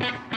[0.00, 0.27] Thank you.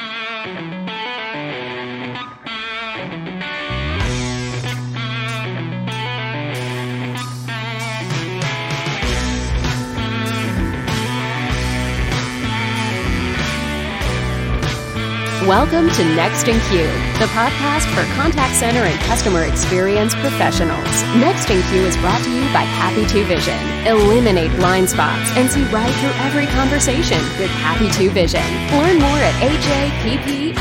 [15.51, 16.87] Welcome to Next in Queue,
[17.19, 20.85] the podcast for contact center and customer experience professionals.
[21.19, 23.59] Next in Queue is brought to you by Happitu Vision.
[23.85, 28.41] Eliminate blind spots and see right through every conversation with Happitu Vision.
[28.79, 30.53] Learn more at happitu.com.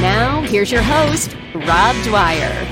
[0.00, 2.66] Now, here's your host, Rob Dwyer.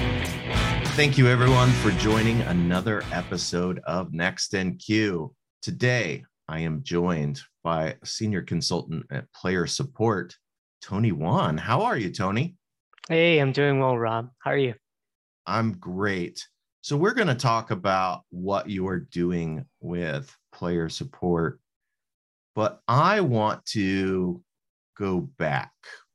[0.97, 5.35] Thank you, everyone, for joining another episode of Next in Queue.
[5.61, 10.35] Today, I am joined by senior consultant at player support,
[10.81, 11.59] Tony Wan.
[11.59, 12.57] How are you, Tony?
[13.09, 14.31] Hey, I'm doing well, Rob.
[14.39, 14.75] How are you?
[15.47, 16.47] I'm great.
[16.81, 21.61] So, we're going to talk about what you are doing with player support,
[22.55, 24.43] but I want to
[24.97, 25.73] go back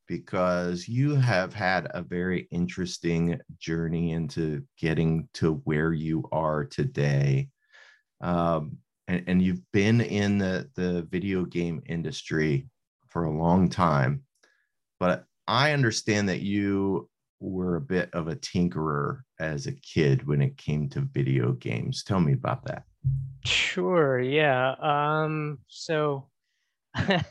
[0.08, 7.50] because you have had a very interesting journey into getting to where you are today.
[8.22, 12.70] Um, and, and you've been in the, the video game industry
[13.08, 14.24] for a long time,
[15.00, 20.42] but I understand that you were a bit of a tinkerer as a kid when
[20.42, 22.04] it came to video games.
[22.04, 22.84] Tell me about that.
[23.46, 24.20] Sure.
[24.20, 24.76] Yeah.
[24.82, 26.30] Um, so
[26.96, 27.26] I,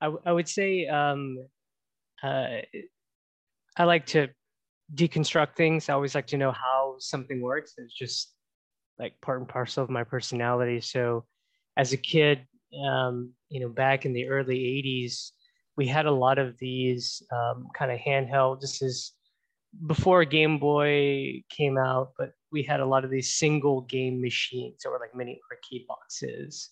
[0.00, 1.46] I would say um,
[2.22, 2.46] uh,
[3.76, 4.28] I like to
[4.94, 5.88] deconstruct things.
[5.88, 7.74] I always like to know how something works.
[7.76, 8.32] It's just
[8.98, 10.80] like part and parcel of my personality.
[10.80, 11.24] So
[11.76, 12.46] as a kid,
[12.88, 15.30] um, you know, back in the early 80s,
[15.76, 18.60] we had a lot of these um, kind of handheld.
[18.60, 19.12] This is
[19.86, 24.82] before Game Boy came out, but we had a lot of these single game machines
[24.82, 26.70] that were like mini arcade boxes.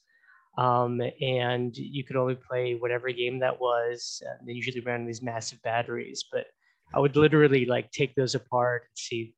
[0.56, 4.22] Um, and you could only play whatever game that was.
[4.38, 6.46] And they usually ran these massive batteries, but
[6.94, 9.34] I would literally like take those apart and see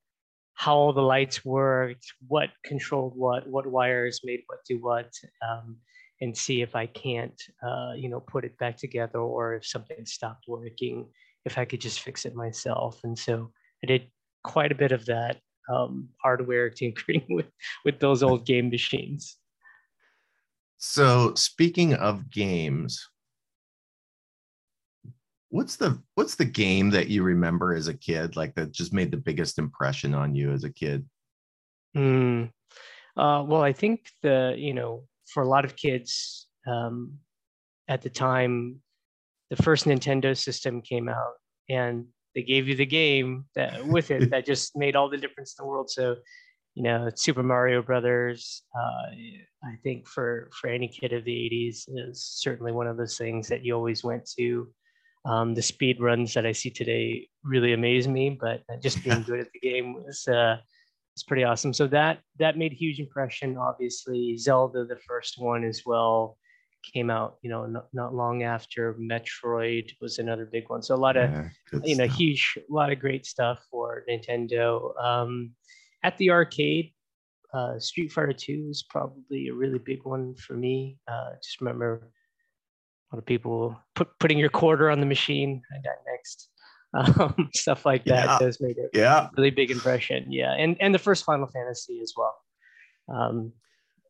[0.57, 5.13] how all the lights worked, what controlled what, what wires made what do what,
[5.47, 5.77] um,
[6.23, 10.07] and see if I can't, uh, you know, put it back together or if something
[10.07, 11.07] stopped working,
[11.45, 13.01] if I could just fix it myself.
[13.05, 13.53] And so
[13.85, 14.11] I did
[14.45, 15.37] quite a bit of that
[15.69, 17.51] um, hardware tinkering with
[17.85, 19.37] with those old game machines.
[20.79, 23.07] So speaking of games,
[25.51, 29.11] what's the what's the game that you remember as a kid like that just made
[29.11, 31.07] the biggest impression on you as a kid?
[31.97, 32.51] Mm.
[33.17, 37.15] uh, well i think the you know for a lot of kids um,
[37.89, 38.81] at the time
[39.49, 41.35] the first nintendo system came out
[41.71, 45.57] and they gave you the game that with it that just made all the difference
[45.59, 45.91] in the world.
[45.91, 46.17] So
[46.75, 48.63] you know super mario brothers.
[48.79, 49.11] Uh,
[49.65, 53.49] i think for for any kid of the 80s is certainly one of those things
[53.49, 54.69] that you always went to
[55.27, 59.41] um, the speed runs that I see today really amaze me, but just being good
[59.41, 60.57] at the game was uh,
[61.15, 61.73] was pretty awesome.
[61.73, 63.57] So that that made a huge impression.
[63.57, 66.39] Obviously, Zelda, the first one as well,
[66.93, 67.39] came out.
[67.43, 68.95] You know, not, not long after.
[68.95, 70.83] Metroid was another big one.
[70.83, 71.49] So a lot of yeah,
[71.83, 74.97] you know, huge, a lot of great stuff for Nintendo.
[75.03, 75.51] Um,
[76.05, 76.93] at the arcade,
[77.53, 80.99] uh, Street Fighter Two is probably a really big one for me.
[81.09, 82.13] Uh, just remember
[83.13, 85.63] a lot of people put, putting your quarter on the machine.
[85.73, 86.49] I got next.
[86.95, 88.39] Um, stuff like that yeah.
[88.39, 89.29] does make a yeah.
[89.37, 90.31] really big impression.
[90.31, 92.37] Yeah, and and the first Final Fantasy as well.
[93.09, 93.53] Um,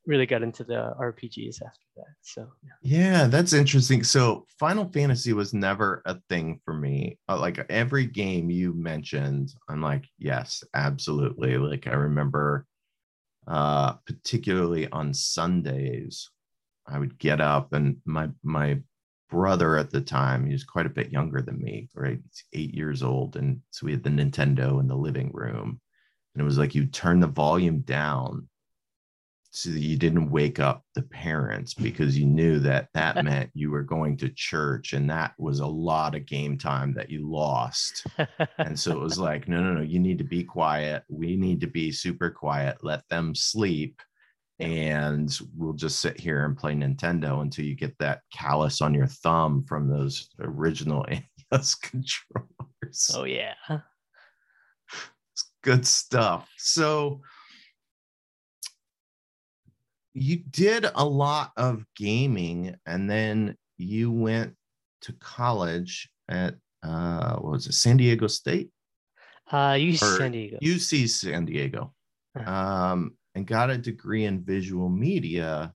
[0.06, 2.14] really got into the RPGs after that.
[2.22, 2.98] So yeah.
[2.98, 4.04] yeah, that's interesting.
[4.04, 7.18] So Final Fantasy was never a thing for me.
[7.28, 11.58] Uh, like every game you mentioned, I'm like, yes, absolutely.
[11.58, 12.66] Like I remember,
[13.48, 16.30] uh, particularly on Sundays,
[16.88, 18.78] I would get up and my my
[19.28, 22.18] brother at the time, he was quite a bit younger than me, right?
[22.22, 23.36] He's eight years old.
[23.36, 25.80] And so we had the Nintendo in the living room.
[26.34, 28.48] And it was like you turn the volume down
[29.50, 33.70] so that you didn't wake up the parents because you knew that that meant you
[33.70, 38.06] were going to church and that was a lot of game time that you lost.
[38.58, 41.04] and so it was like, no, no, no, you need to be quiet.
[41.08, 42.78] We need to be super quiet.
[42.82, 44.00] Let them sleep
[44.58, 49.06] and we'll just sit here and play Nintendo until you get that callus on your
[49.06, 51.04] thumb from those original
[51.52, 53.10] NES controllers.
[53.14, 53.54] Oh yeah.
[53.68, 56.48] It's good stuff.
[56.56, 57.20] So
[60.14, 64.54] you did a lot of gaming and then you went
[65.02, 68.70] to college at uh what was it, San Diego State?
[69.50, 70.58] Uh UC San Diego.
[70.62, 71.92] UC San Diego.
[72.38, 72.50] Uh-huh.
[72.50, 75.72] Um and got a degree in visual media.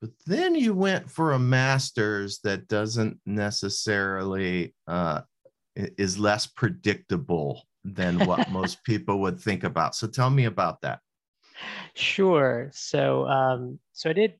[0.00, 5.20] but then you went for a master's that doesn't necessarily uh,
[5.76, 9.94] is less predictable than what most people would think about.
[9.94, 11.00] So tell me about that.
[11.94, 12.70] Sure.
[12.72, 14.34] So um, so I did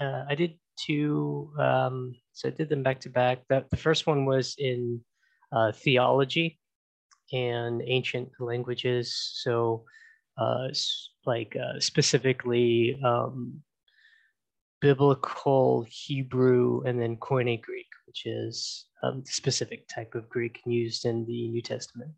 [0.00, 1.52] uh, I did two.
[1.60, 3.46] Um, so I did them back to back.
[3.48, 5.00] The, the first one was in
[5.52, 6.58] uh, theology
[7.32, 9.14] and ancient languages.
[9.34, 9.84] So
[10.36, 10.68] uh,
[11.26, 13.62] like uh, specifically um,
[14.80, 21.24] biblical Hebrew and then Koine Greek, which is um, specific type of Greek used in
[21.26, 22.10] the New Testament.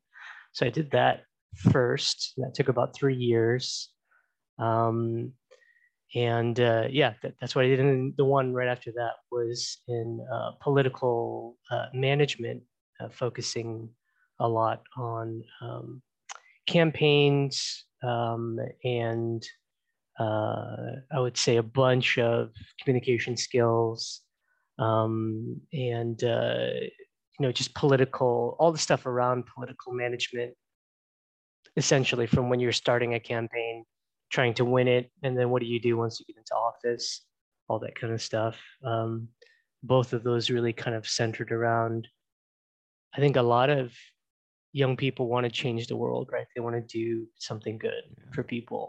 [0.53, 1.23] So I did that
[1.57, 2.33] first.
[2.39, 3.91] That took about three years.
[4.59, 5.33] Um,
[6.15, 7.81] and uh, yeah, that, that's what I did.
[7.81, 12.63] And the one right after that was in uh, political uh, management,
[13.01, 13.91] uh, focusing
[14.41, 16.03] a lot on um,
[16.67, 19.47] campaigns um, and
[20.19, 24.23] uh, I would say a bunch of communication skills
[24.79, 26.69] um, and uh,
[27.39, 30.55] you know just political all the stuff around political management
[31.77, 33.85] essentially from when you're starting a campaign
[34.31, 37.23] trying to win it and then what do you do once you get into office
[37.69, 38.57] all that kind of stuff.
[38.85, 39.29] Um,
[39.83, 42.09] both of those really kind of centered around
[43.15, 43.93] i think a lot of
[44.77, 48.43] young people want to change the world right they want to do something good for
[48.43, 48.85] people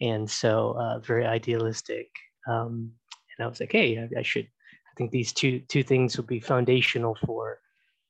[0.00, 2.08] and so uh, very idealistic.
[2.48, 2.92] Um,
[3.38, 4.44] and I was like, hey, I, I, should.
[4.44, 7.58] I think these two two things would be foundational for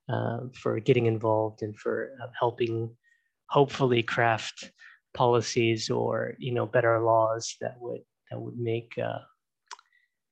[0.09, 2.91] uh, for getting involved and for uh, helping,
[3.51, 4.71] hopefully, craft
[5.15, 9.19] policies or you know better laws that would that would make uh,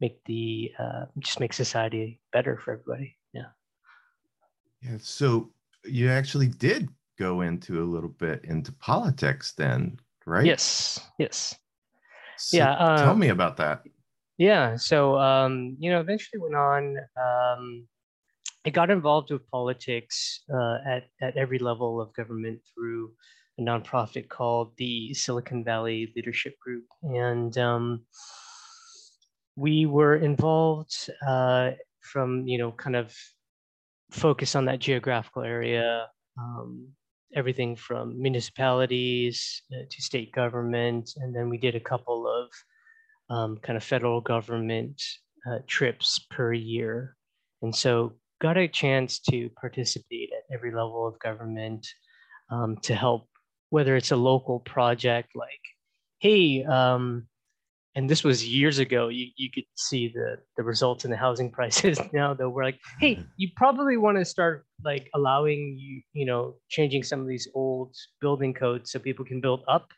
[0.00, 3.16] make the uh, just make society better for everybody.
[3.32, 3.50] Yeah.
[4.82, 4.98] Yeah.
[5.00, 5.50] So
[5.84, 6.88] you actually did
[7.18, 10.46] go into a little bit into politics then right?
[10.46, 11.00] Yes.
[11.18, 11.54] Yes.
[12.38, 12.76] So yeah.
[12.76, 13.82] Um, tell me about that.
[14.38, 14.76] Yeah.
[14.76, 16.96] So, um, you know, eventually went on.
[17.16, 17.86] Um,
[18.66, 23.12] I got involved with politics uh, at at every level of government through
[23.58, 28.04] a nonprofit called the Silicon Valley Leadership Group, and um,
[29.54, 33.14] we were involved uh, from you know kind of
[34.14, 36.06] focus on that geographical area.
[36.38, 36.88] Um,
[37.34, 41.10] everything from municipalities uh, to state government.
[41.16, 42.48] And then we did a couple of
[43.34, 45.02] um, kind of federal government
[45.50, 47.16] uh, trips per year.
[47.62, 51.86] And so got a chance to participate at every level of government
[52.50, 53.28] um, to help,
[53.70, 55.48] whether it's a local project like,
[56.20, 57.26] hey, um,
[57.94, 61.50] and this was years ago you, you could see the the results in the housing
[61.58, 63.28] prices now though we're like hey mm-hmm.
[63.36, 67.94] you probably want to start like allowing you you know changing some of these old
[68.20, 69.88] building codes so people can build up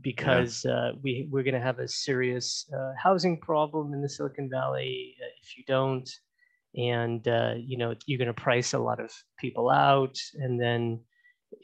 [0.00, 0.72] because yeah.
[0.72, 5.14] uh, we we're going to have a serious uh, housing problem in the silicon valley
[5.22, 6.08] uh, if you don't
[6.76, 11.00] and uh, you know you're going to price a lot of people out and then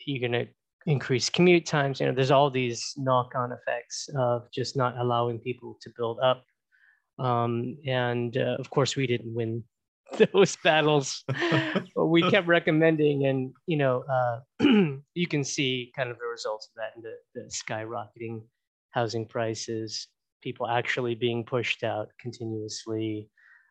[0.06, 0.50] you're going to
[0.86, 2.00] increased commute times.
[2.00, 6.44] You know, there's all these knock-on effects of just not allowing people to build up.
[7.18, 9.64] Um, and uh, of course, we didn't win
[10.32, 11.24] those battles,
[11.94, 14.40] but we kept recommending, and you know, uh,
[15.14, 18.42] you can see kind of the results of that in the, the skyrocketing
[18.90, 20.08] housing prices,
[20.42, 23.28] people actually being pushed out continuously,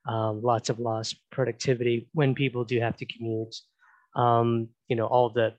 [0.07, 3.55] um, lots of lost productivity when people do have to commute.
[4.15, 5.53] Um, you know, all the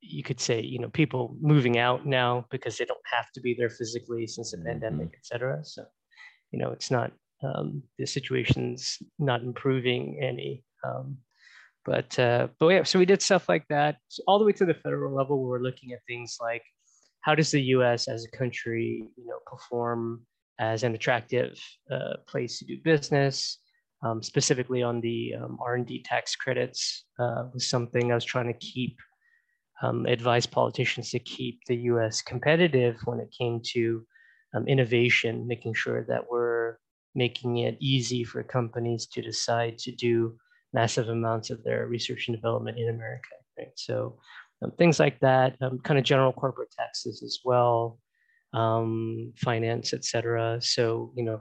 [0.00, 3.54] you could say you know people moving out now because they don't have to be
[3.54, 4.68] there physically since the mm-hmm.
[4.68, 5.64] pandemic et cetera.
[5.64, 5.84] So
[6.50, 11.18] you know it's not um, the situation's not improving any um,
[11.84, 13.96] but uh, but yeah so we did stuff like that.
[14.08, 16.62] So all the way to the federal level we we're looking at things like
[17.22, 20.22] how does the us as a country you know perform
[20.58, 21.58] as an attractive
[21.90, 23.58] uh, place to do business?
[24.02, 28.58] Um, specifically on the um, r&d tax credits uh, was something i was trying to
[28.58, 28.96] keep
[29.82, 34.06] um, advised politicians to keep the US competitive when it came to
[34.54, 36.76] um, innovation, making sure that we're
[37.14, 40.36] making it easy for companies to decide to do
[40.72, 43.28] massive amounts of their research and development in America.
[43.58, 43.72] Right?
[43.76, 44.18] So
[44.62, 47.98] um, things like that, um, kind of general corporate taxes as well,
[48.52, 50.58] um, finance, et cetera.
[50.60, 51.40] So, you know,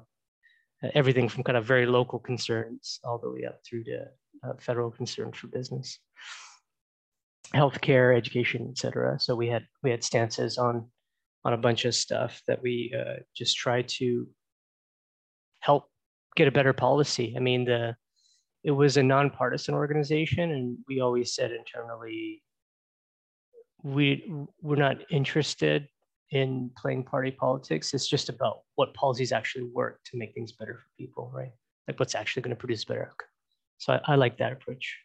[0.94, 4.06] everything from kind of very local concerns all the way up through to
[4.44, 6.00] uh, federal concerns for business
[7.54, 9.20] healthcare, education, etc.
[9.20, 10.88] So we had we had stances on
[11.46, 14.28] on a bunch of stuff that we uh, just try to
[15.62, 15.90] help
[16.36, 17.34] get a better policy.
[17.36, 17.96] I mean, the
[18.64, 22.44] it was a nonpartisan organization, and we always said internally
[23.84, 25.88] we we're not interested
[26.32, 27.94] in playing party politics.
[27.94, 31.52] It's just about what policies actually work to make things better for people, right?
[31.88, 33.12] Like what's actually going to produce better.
[33.78, 35.00] So I, I like that approach.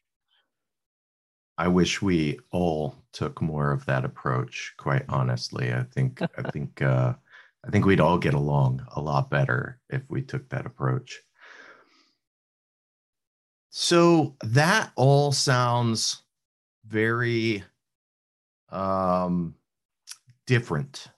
[1.57, 4.75] I wish we all took more of that approach.
[4.77, 7.15] Quite honestly, I think I think uh,
[7.65, 11.21] I think we'd all get along a lot better if we took that approach.
[13.71, 16.23] So that all sounds
[16.87, 17.65] very
[18.71, 19.55] um,
[20.47, 21.09] different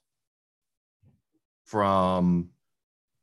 [1.64, 2.50] from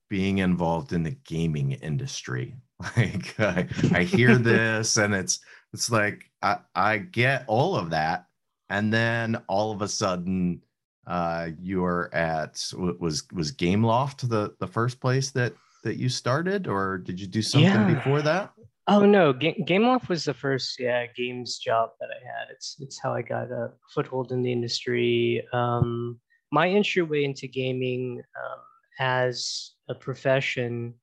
[0.10, 2.56] being involved in the gaming industry.
[2.98, 5.40] Like I, I hear this and it's
[5.72, 8.28] it's like I, I get all of that.
[8.70, 10.62] And then all of a sudden
[11.06, 16.98] uh you're at was was Gameloft the the first place that that you started or
[16.98, 17.94] did you do something yeah.
[17.94, 18.54] before that?
[18.88, 22.48] Oh no, Game Gameloft was the first yeah games job that I had.
[22.52, 25.46] It's it's how I got a foothold in the industry.
[25.54, 26.20] Um,
[26.52, 28.60] my entryway into gaming um,
[29.00, 30.96] as a profession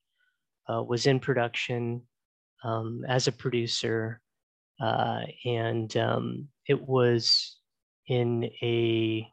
[0.68, 2.02] uh, was in production
[2.64, 4.20] um, as a producer,
[4.80, 7.56] uh, and um, it was
[8.06, 9.26] in a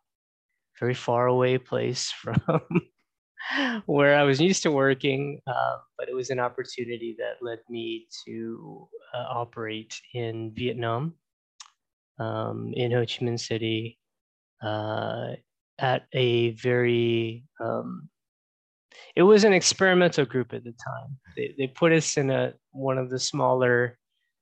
[0.79, 2.61] very far away place from
[3.85, 8.07] where I was used to working, uh, but it was an opportunity that led me
[8.25, 11.13] to uh, operate in Vietnam,
[12.19, 13.97] um, in Ho Chi Minh City,
[14.61, 15.33] uh,
[15.79, 18.09] at a very um,
[19.15, 21.17] it was an experimental group at the time.
[21.35, 23.97] They, they put us in a one of the smaller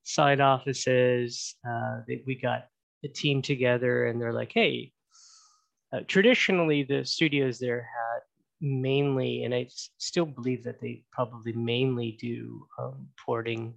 [0.05, 1.55] side offices.
[1.67, 2.67] Uh, we got
[3.03, 4.93] a team together, and they're like, "Hey,
[5.93, 8.21] uh, traditionally the studios there had
[8.61, 13.75] mainly, and I still believe that they probably mainly do um, porting.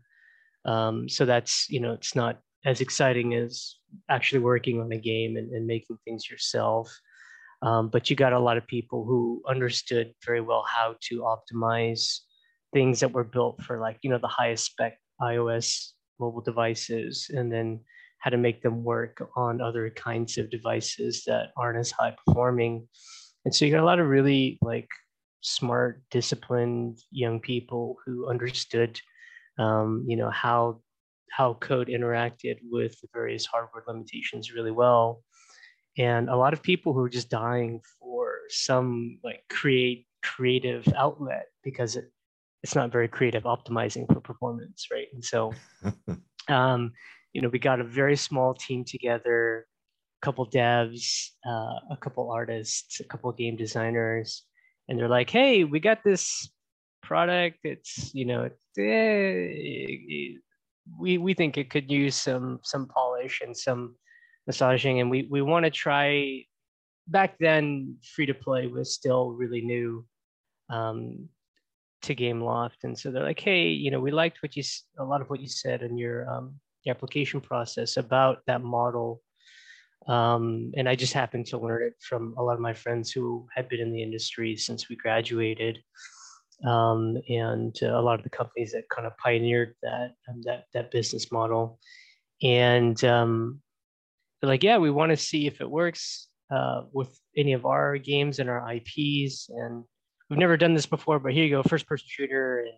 [0.64, 3.76] Um, so that's you know it's not as exciting as
[4.08, 6.92] actually working on a game and, and making things yourself.
[7.62, 12.20] Um, but you got a lot of people who understood very well how to optimize
[12.72, 17.52] things that were built for like you know the highest spec iOS mobile devices, and
[17.52, 17.80] then
[18.18, 22.88] how to make them work on other kinds of devices that aren't as high performing.
[23.44, 24.88] And so you got a lot of really like
[25.40, 29.00] smart, disciplined young people who understood,
[29.58, 30.80] um, you know, how
[31.30, 35.22] how code interacted with the various hardware limitations really well
[35.98, 41.46] and a lot of people who are just dying for some like create creative outlet
[41.64, 42.10] because it,
[42.62, 45.08] it's not very creative optimizing for performance right?
[45.12, 45.52] And so
[46.48, 46.92] um,
[47.32, 49.66] you know we got a very small team together
[50.22, 54.44] a couple devs uh, a couple artists a couple game designers
[54.88, 56.50] and they're like hey we got this
[57.08, 57.58] product.
[57.64, 60.36] It's you know eh,
[61.00, 63.96] we we think it could use some some polish and some
[64.46, 66.44] massaging and we we want to try.
[67.10, 70.04] Back then free to play was still really new.
[70.68, 71.30] Um,
[72.02, 74.62] to Gameloft and so they're like hey you know we liked what you
[74.98, 76.54] a lot of what you said in your um,
[76.86, 79.20] application process about that model
[80.06, 83.46] um, and i just happened to learn it from a lot of my friends who
[83.54, 85.78] had been in the industry since we graduated
[86.66, 90.64] um, and uh, a lot of the companies that kind of pioneered that um, that
[90.72, 91.78] that business model
[92.42, 93.60] and um,
[94.40, 97.98] they're like, yeah, we want to see if it works uh, with any of our
[97.98, 99.50] games and our IPs.
[99.50, 99.84] And
[100.28, 102.64] we've never done this before, but here you go, first person shooter.
[102.66, 102.72] And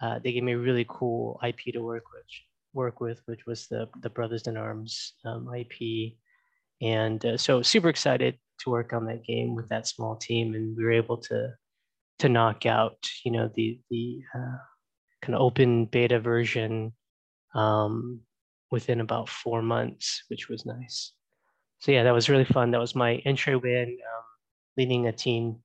[0.00, 2.24] uh, they gave me a really cool IP to work with,
[2.72, 6.14] work with, which was the the Brothers in Arms um, IP.
[6.80, 10.76] And uh, so super excited to work on that game with that small team, and
[10.76, 11.50] we were able to
[12.20, 14.58] to knock out, you know, the the uh,
[15.22, 16.92] kind of open beta version
[17.54, 18.20] um,
[18.70, 21.12] within about four months, which was nice.
[21.78, 22.70] So yeah, that was really fun.
[22.70, 24.24] That was my entry win, um,
[24.76, 25.56] leading a team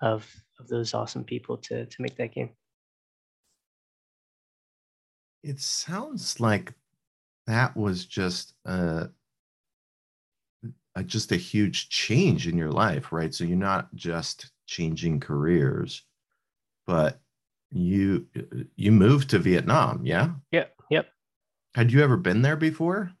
[0.00, 0.28] of
[0.58, 2.50] of those awesome people to to make that game.
[5.42, 6.74] It sounds like
[7.46, 9.08] that was just a,
[10.94, 13.34] a just a huge change in your life, right?
[13.34, 16.02] So you're not just changing careers,
[16.86, 17.20] but
[17.70, 18.26] you
[18.76, 20.30] you moved to Vietnam, yeah?
[20.52, 21.06] Yep, yep.
[21.74, 23.12] Had you ever been there before?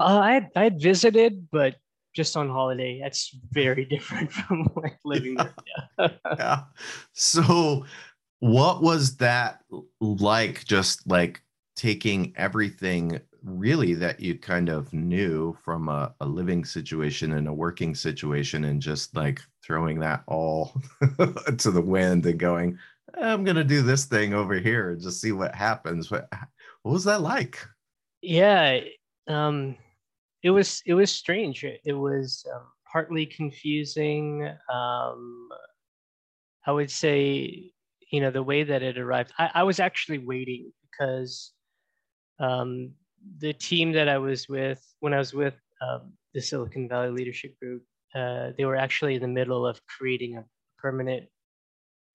[0.00, 1.76] Uh, I had, I had visited, but
[2.14, 3.00] just on holiday.
[3.02, 5.54] That's very different from like living there.
[5.98, 6.08] Yeah.
[6.38, 6.60] yeah.
[7.12, 7.84] So,
[8.40, 9.62] what was that
[10.00, 10.64] like?
[10.64, 11.42] Just like
[11.76, 17.52] taking everything really that you kind of knew from a, a living situation and a
[17.52, 20.80] working situation and just like throwing that all
[21.58, 22.78] to the wind and going,
[23.20, 26.08] I'm going to do this thing over here and just see what happens.
[26.08, 26.28] But
[26.82, 27.58] what was that like?
[28.22, 28.80] Yeah,
[29.26, 29.76] um,
[30.44, 31.64] it was it was strange.
[31.64, 34.46] It was um, partly confusing.
[34.72, 35.48] Um,
[36.66, 37.72] I would say,
[38.12, 41.52] you know, the way that it arrived, I, I was actually waiting because
[42.38, 42.92] um,
[43.38, 47.58] the team that I was with, when I was with um, the Silicon Valley Leadership
[47.58, 47.82] Group,
[48.14, 50.44] uh, they were actually in the middle of creating a
[50.78, 51.24] permanent,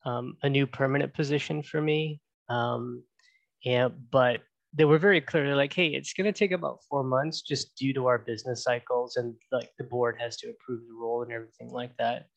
[0.05, 2.21] um, a new permanent position for me.
[2.47, 3.03] Um,
[3.65, 4.41] and but
[4.73, 7.75] they were very clear, They're like, hey, it's going to take about four months just
[7.75, 11.31] due to our business cycles, and like the board has to approve the role and
[11.31, 12.27] everything like that.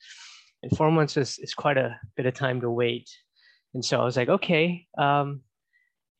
[0.63, 3.11] And four months is, is quite a bit of time to wait.
[3.75, 4.87] And so I was like, okay.
[4.97, 5.43] Um,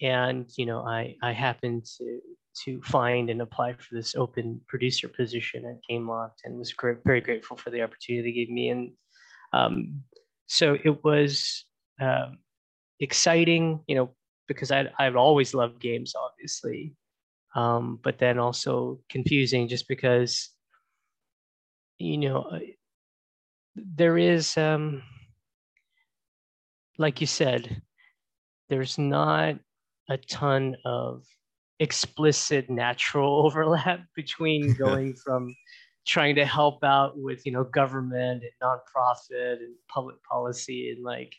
[0.01, 2.21] and you know, I I happened to
[2.65, 7.57] to find and apply for this open producer position at Gameloft and was very grateful
[7.57, 8.69] for the opportunity they gave me.
[8.69, 8.93] And
[9.53, 10.03] um,
[10.47, 11.65] so it was
[12.01, 12.39] um,
[13.01, 14.11] exciting, you know,
[14.49, 16.95] because I, I've always loved games, obviously,
[17.55, 20.51] um, but then also confusing just because,
[21.99, 22.59] you know, uh,
[23.77, 25.03] there is, um,
[26.99, 27.83] like you said,
[28.69, 29.57] there's not
[30.09, 31.25] a ton of
[31.79, 35.55] explicit natural overlap between going from
[36.07, 41.33] trying to help out with you know government and nonprofit and public policy and like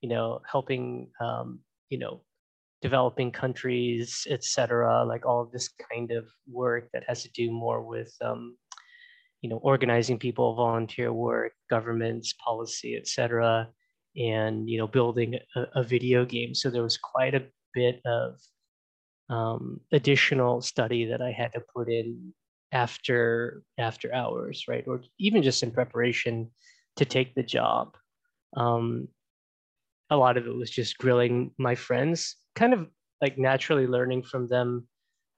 [0.00, 1.60] you know helping um,
[1.90, 2.22] you know
[2.82, 7.82] developing countries etc like all of this kind of work that has to do more
[7.82, 8.56] with um,
[9.40, 13.68] you know organizing people volunteer work governments policy etc
[14.16, 18.38] and you know building a, a video game so there was quite a bit of
[19.28, 22.32] um, additional study that I had to put in
[22.72, 26.50] after after hours, right, or even just in preparation
[26.96, 27.96] to take the job.
[28.56, 29.08] Um,
[30.10, 32.88] a lot of it was just grilling my friends, kind of
[33.22, 34.88] like naturally learning from them.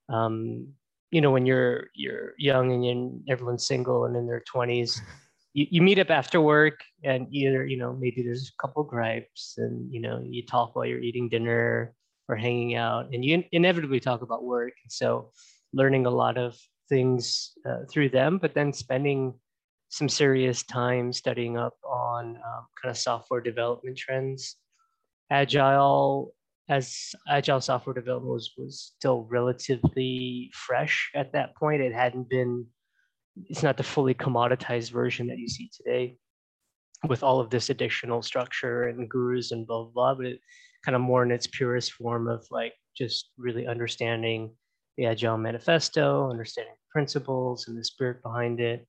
[0.09, 0.69] Um,
[1.11, 5.03] you know, when you're you're young and you're, everyone's single and in their twenties,
[5.59, 9.55] you, you meet up after work and either you know maybe there's a couple gripes
[9.59, 11.93] and you know you talk while you're eating dinner
[12.29, 15.31] or hanging out and you inevitably talk about work and so
[15.73, 16.57] learning a lot of
[16.89, 19.35] things uh, through them but then spending
[19.91, 24.57] some serious time studying up on um, kind of software development trends
[25.31, 26.35] agile
[26.69, 32.67] as agile software development was, was still relatively fresh at that point it hadn't been
[33.49, 36.17] it's not the fully commoditized version that you see today
[37.09, 40.41] with all of this additional structure and gurus and blah blah, blah but it,
[40.85, 44.51] kind of more in its purest form of like just really understanding
[44.97, 48.87] the Agile Manifesto, understanding principles and the spirit behind it.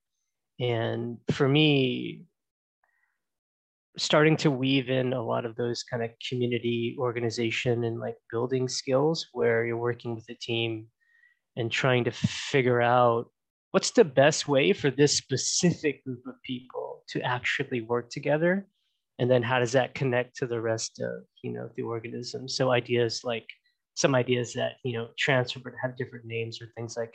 [0.58, 2.24] And for me,
[3.96, 8.68] starting to weave in a lot of those kind of community organization and like building
[8.68, 10.86] skills where you're working with a team
[11.56, 13.26] and trying to figure out
[13.72, 18.66] what's the best way for this specific group of people to actually work together
[19.20, 22.48] and then how does that connect to the rest of you know the organism?
[22.48, 23.46] So ideas like
[23.94, 27.14] some ideas that you know transfer but have different names or things like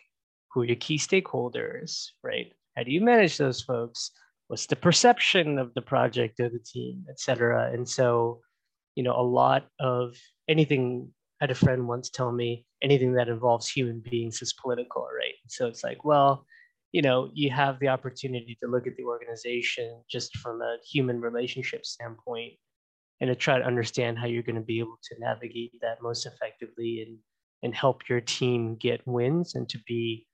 [0.52, 2.54] who are your key stakeholders right?
[2.78, 4.12] How do you manage those folks
[4.48, 7.72] what's the perception of the project or the team et cetera.
[7.72, 8.42] And so
[8.96, 10.16] you know a lot of
[10.48, 11.10] anything
[11.42, 15.36] I had a friend once tell me anything that involves human beings is political right?
[15.48, 16.46] So it's like well
[16.92, 21.20] you know you have the opportunity to look at the organization just from a human
[21.20, 22.54] relationship standpoint
[23.22, 26.26] and to try to understand how you're going to be able to navigate that most
[26.26, 27.18] effectively and
[27.64, 30.28] and help your team get wins and to be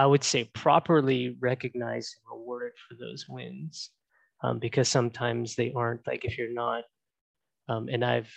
[0.00, 3.90] i would say properly recognized and rewarded for those wins
[4.42, 6.84] um, because sometimes they aren't like if you're not
[7.68, 8.32] um, and i've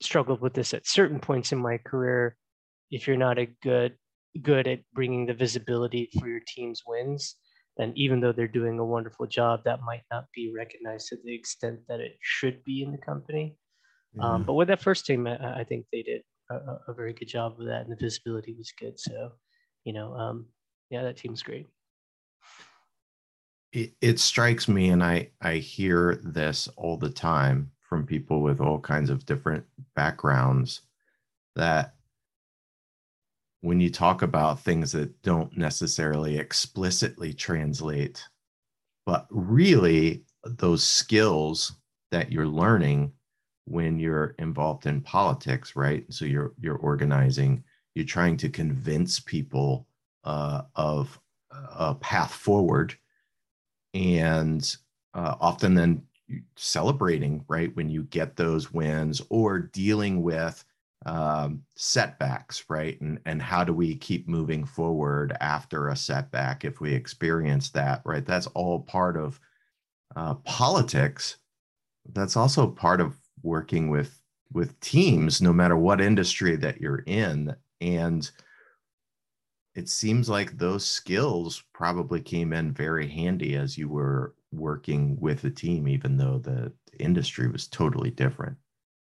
[0.00, 2.36] struggled with this at certain points in my career
[2.90, 3.94] if you're not a good
[4.40, 7.36] good at bringing the visibility for your team's wins,
[7.76, 11.34] then even though they're doing a wonderful job, that might not be recognized to the
[11.34, 13.56] extent that it should be in the company.
[14.18, 14.34] Um, mm-hmm.
[14.34, 16.54] Um, but with that first team, I, I think they did a,
[16.88, 18.98] a, very good job of that, and the visibility was good.
[18.98, 19.32] So,
[19.84, 20.46] you know, um,
[20.92, 21.68] yeah, that team's great.
[23.72, 28.60] It, it strikes me, and I I hear this all the time from people with
[28.60, 29.64] all kinds of different
[29.96, 30.82] backgrounds
[31.56, 31.94] that
[33.62, 38.22] when you talk about things that don't necessarily explicitly translate,
[39.06, 41.72] but really those skills
[42.10, 43.12] that you're learning
[43.64, 46.04] when you're involved in politics, right?
[46.12, 49.86] So you're you're organizing, you're trying to convince people
[50.24, 51.18] uh, of
[51.50, 52.94] a path forward,
[53.94, 54.76] and
[55.14, 56.02] uh, often then
[56.56, 60.64] celebrating, right, when you get those wins, or dealing with
[61.04, 63.00] um, setbacks, right?
[63.00, 68.02] And and how do we keep moving forward after a setback if we experience that,
[68.04, 68.24] right?
[68.24, 69.40] That's all part of
[70.16, 71.36] uh, politics.
[72.12, 74.18] That's also part of working with
[74.52, 78.30] with teams, no matter what industry that you're in, and
[79.74, 85.40] it seems like those skills probably came in very handy as you were working with
[85.40, 88.56] the team, even though the industry was totally different.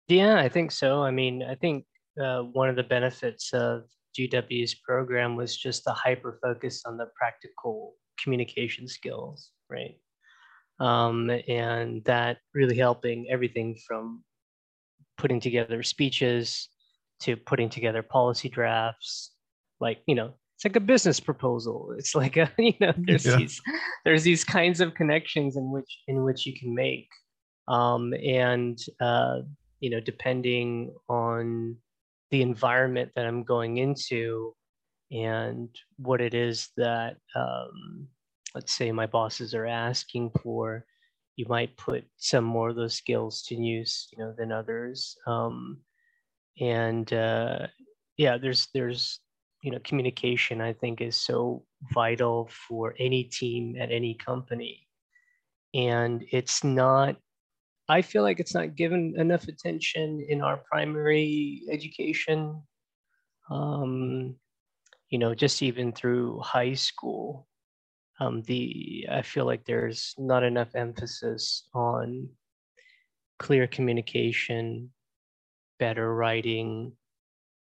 [0.09, 1.03] Yeah, I think so.
[1.03, 1.85] I mean, I think
[2.23, 3.85] uh, one of the benefits of
[4.17, 9.97] GW's program was just the hyper focus on the practical communication skills, right?
[10.79, 14.23] Um, and that really helping everything from
[15.17, 16.69] putting together speeches
[17.21, 19.33] to putting together policy drafts,
[19.81, 21.93] like you know, it's like a business proposal.
[21.99, 23.37] It's like a you know, there's yeah.
[23.37, 23.61] these
[24.05, 27.09] there's these kinds of connections in which in which you can make,
[27.67, 29.41] um, and uh,
[29.81, 31.77] you know, depending on
[32.31, 34.55] the environment that I'm going into
[35.11, 38.07] and what it is that, um,
[38.55, 40.87] let's say, my bosses are asking for,
[41.35, 45.17] you might put some more of those skills to use, you know, than others.
[45.27, 45.81] Um,
[46.61, 47.67] and uh,
[48.17, 49.19] yeah, there's there's
[49.63, 50.61] you know communication.
[50.61, 54.87] I think is so vital for any team at any company,
[55.75, 57.17] and it's not
[57.89, 62.63] I feel like it's not given enough attention in our primary education.
[63.51, 64.37] Um,
[65.11, 67.47] you know, just even through high school,
[68.21, 72.29] um, the I feel like there's not enough emphasis on
[73.39, 74.91] clear communication,
[75.79, 76.93] better writing,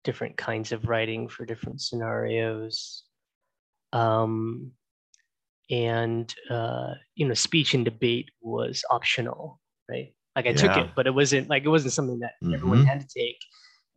[0.10, 3.04] different kinds of writing for different scenarios.
[3.94, 4.72] Um,
[5.70, 10.12] and uh, you know, speech and debate was optional, right?
[10.36, 10.56] Like I yeah.
[10.56, 12.56] took it, but it wasn't like it wasn't something that mm-hmm.
[12.56, 13.38] everyone had to take.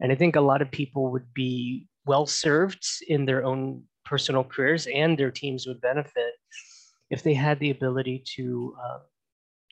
[0.01, 4.45] And I think a lot of people would be well served in their own personal
[4.45, 6.35] careers, and their teams would benefit
[7.09, 8.99] if they had the ability to uh,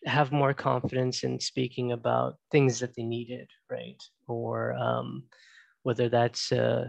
[0.06, 4.02] have more confidence in speaking about things that they needed, right?
[4.26, 5.24] Or um,
[5.82, 6.86] whether that's uh,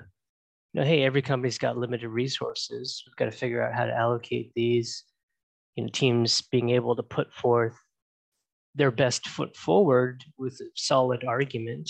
[0.73, 3.03] you know, hey, every company's got limited resources.
[3.05, 5.03] We've got to figure out how to allocate these.
[5.75, 7.77] You know, teams being able to put forth
[8.75, 11.89] their best foot forward with a solid argument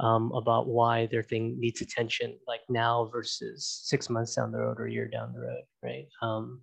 [0.00, 4.78] um, about why their thing needs attention, like now versus six months down the road
[4.78, 6.06] or a year down the road, right?
[6.22, 6.62] Um,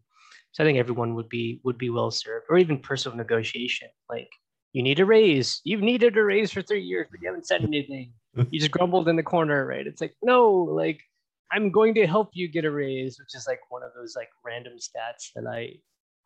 [0.52, 3.90] so I think everyone would be would be well served, or even personal negotiation.
[4.10, 4.30] Like
[4.76, 7.64] you need a raise, you've needed a raise for three years, but you haven't said
[7.64, 8.14] anything.
[8.52, 9.88] you just grumbled in the corner, right?
[9.88, 11.00] It's like no, like
[11.52, 14.30] I'm going to help you get a raise, which is like one of those like
[14.44, 15.74] random stats that I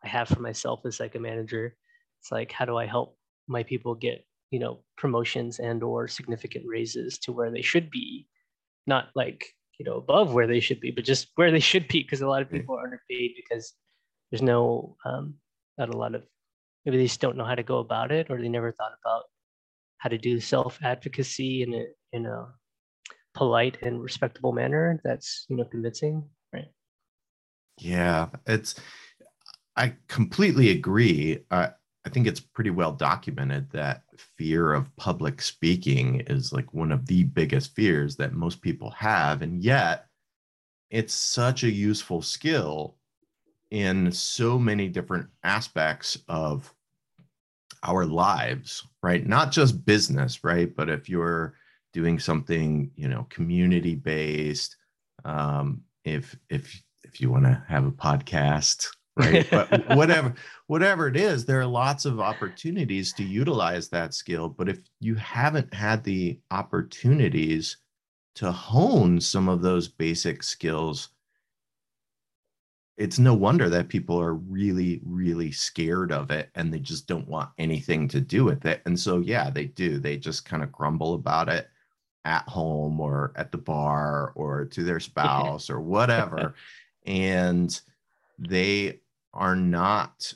[0.04, 1.76] I have for myself as like a manager
[2.20, 3.16] it's like how do i help
[3.48, 8.26] my people get you know promotions and or significant raises to where they should be
[8.86, 9.44] not like
[9.78, 12.28] you know above where they should be but just where they should be because a
[12.28, 13.74] lot of people are underpaid because
[14.30, 15.34] there's no um,
[15.78, 16.22] not a lot of
[16.84, 19.24] maybe they just don't know how to go about it or they never thought about
[19.98, 22.46] how to do self advocacy in a in a
[23.34, 26.68] polite and respectable manner that's you know convincing right
[27.78, 28.74] yeah it's
[29.76, 31.68] i completely agree uh,
[32.04, 37.06] I think it's pretty well documented that fear of public speaking is like one of
[37.06, 39.42] the biggest fears that most people have.
[39.42, 40.06] And yet,
[40.90, 42.96] it's such a useful skill
[43.70, 46.72] in so many different aspects of
[47.82, 49.26] our lives, right?
[49.26, 50.74] Not just business, right?
[50.74, 51.54] But if you're
[51.92, 54.76] doing something, you know, community based,
[55.24, 60.34] um, if if if you want to have a podcast, right but whatever
[60.66, 65.14] whatever it is there are lots of opportunities to utilize that skill but if you
[65.16, 67.78] haven't had the opportunities
[68.34, 71.10] to hone some of those basic skills
[73.00, 77.26] it's no wonder that people are really really scared of it and they just don't
[77.26, 78.82] want anything to do with it.
[78.84, 79.98] And so yeah they do.
[79.98, 81.68] They just kind of grumble about it
[82.26, 86.54] at home or at the bar or to their spouse or whatever.
[87.06, 87.80] And
[88.38, 89.00] they
[89.32, 90.34] are not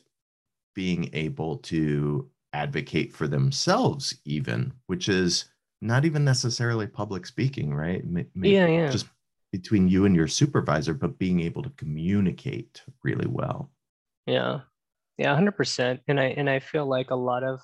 [0.75, 5.45] being able to advocate for themselves even which is
[5.83, 8.03] not even necessarily public speaking right?
[8.07, 8.91] Maybe yeah yeah.
[8.91, 9.07] just
[9.55, 13.71] between you and your supervisor but being able to communicate really well
[14.27, 14.61] yeah
[15.19, 17.61] yeah 100% and i and i feel like a lot of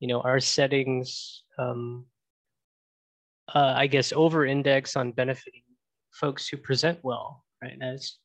[0.00, 2.06] you know our settings um
[3.54, 5.62] uh, i guess over index on benefiting
[6.20, 8.18] folks who present well right as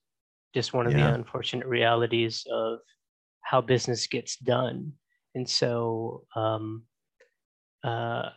[0.54, 1.10] just one of yeah.
[1.10, 2.80] the unfortunate realities of
[3.48, 4.92] how business gets done.
[5.36, 6.84] And so, um,
[7.84, 8.30] uh,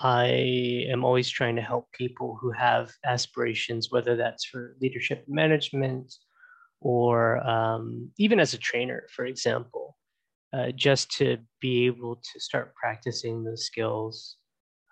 [0.00, 6.12] I am always trying to help people who have aspirations, whether that's for leadership management
[6.80, 9.96] or um, even as a trainer, for example,
[10.52, 14.36] uh, just to be able to start practicing those skills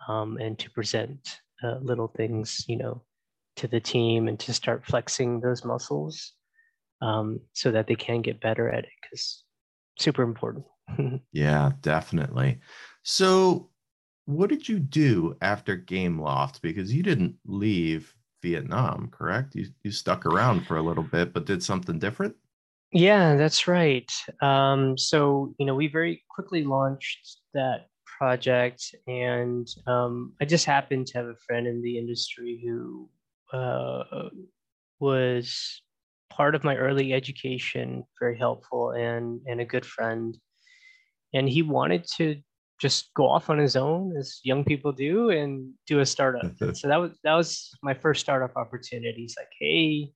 [0.08, 3.02] um, and to present uh, little things, you know,
[3.56, 6.32] to the team and to start flexing those muscles
[7.02, 9.44] um, so that they can get better at it because
[9.98, 10.64] super important.
[11.32, 12.60] yeah, definitely.
[13.02, 13.70] So,
[14.26, 16.60] what did you do after Gameloft?
[16.62, 19.54] Because you didn't leave Vietnam, correct?
[19.54, 22.34] You you stuck around for a little bit, but did something different.
[22.92, 24.10] Yeah, that's right.
[24.40, 31.06] Um, so you know, we very quickly launched that project, and um, I just happened
[31.08, 33.08] to have a friend in the industry who
[33.52, 34.28] uh,
[35.00, 35.82] was
[36.30, 40.36] part of my early education, very helpful and and a good friend.
[41.32, 42.36] And he wanted to
[42.84, 46.52] just go off on his own as young people do and do a startup.
[46.74, 49.22] so that was that was my first startup opportunity.
[49.22, 50.12] He's like, hey,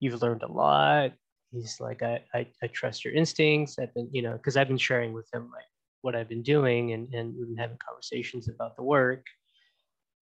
[0.00, 1.12] you've learned a lot.
[1.52, 3.78] He's like, I I, I trust your instincts.
[3.78, 5.70] I've been, you know, because I've been sharing with him like
[6.00, 9.24] what I've been doing and, and we've been having conversations about the work.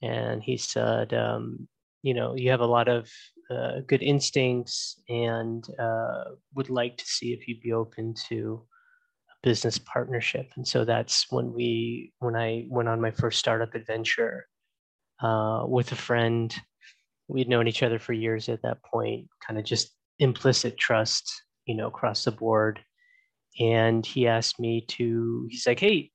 [0.02, 1.68] And he said, um,
[2.02, 3.10] you know, you have a lot of
[3.50, 6.24] uh, good instincts and uh,
[6.54, 8.62] would like to see if you'd be open to
[9.42, 10.50] business partnership.
[10.56, 14.46] And so that's when we, when I went on my first startup adventure
[15.22, 16.54] uh, with a friend.
[17.28, 21.30] We'd known each other for years at that point, kind of just implicit trust,
[21.66, 22.80] you know, across the board
[23.58, 26.10] and he asked me to he's like hey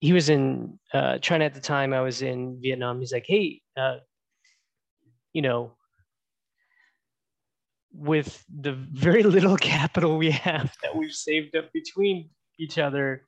[0.00, 3.60] he was in uh, china at the time i was in vietnam he's like hey
[3.76, 3.96] uh,
[5.32, 5.76] you know
[7.94, 12.28] with the very little capital we have that we've saved up between
[12.58, 13.22] each other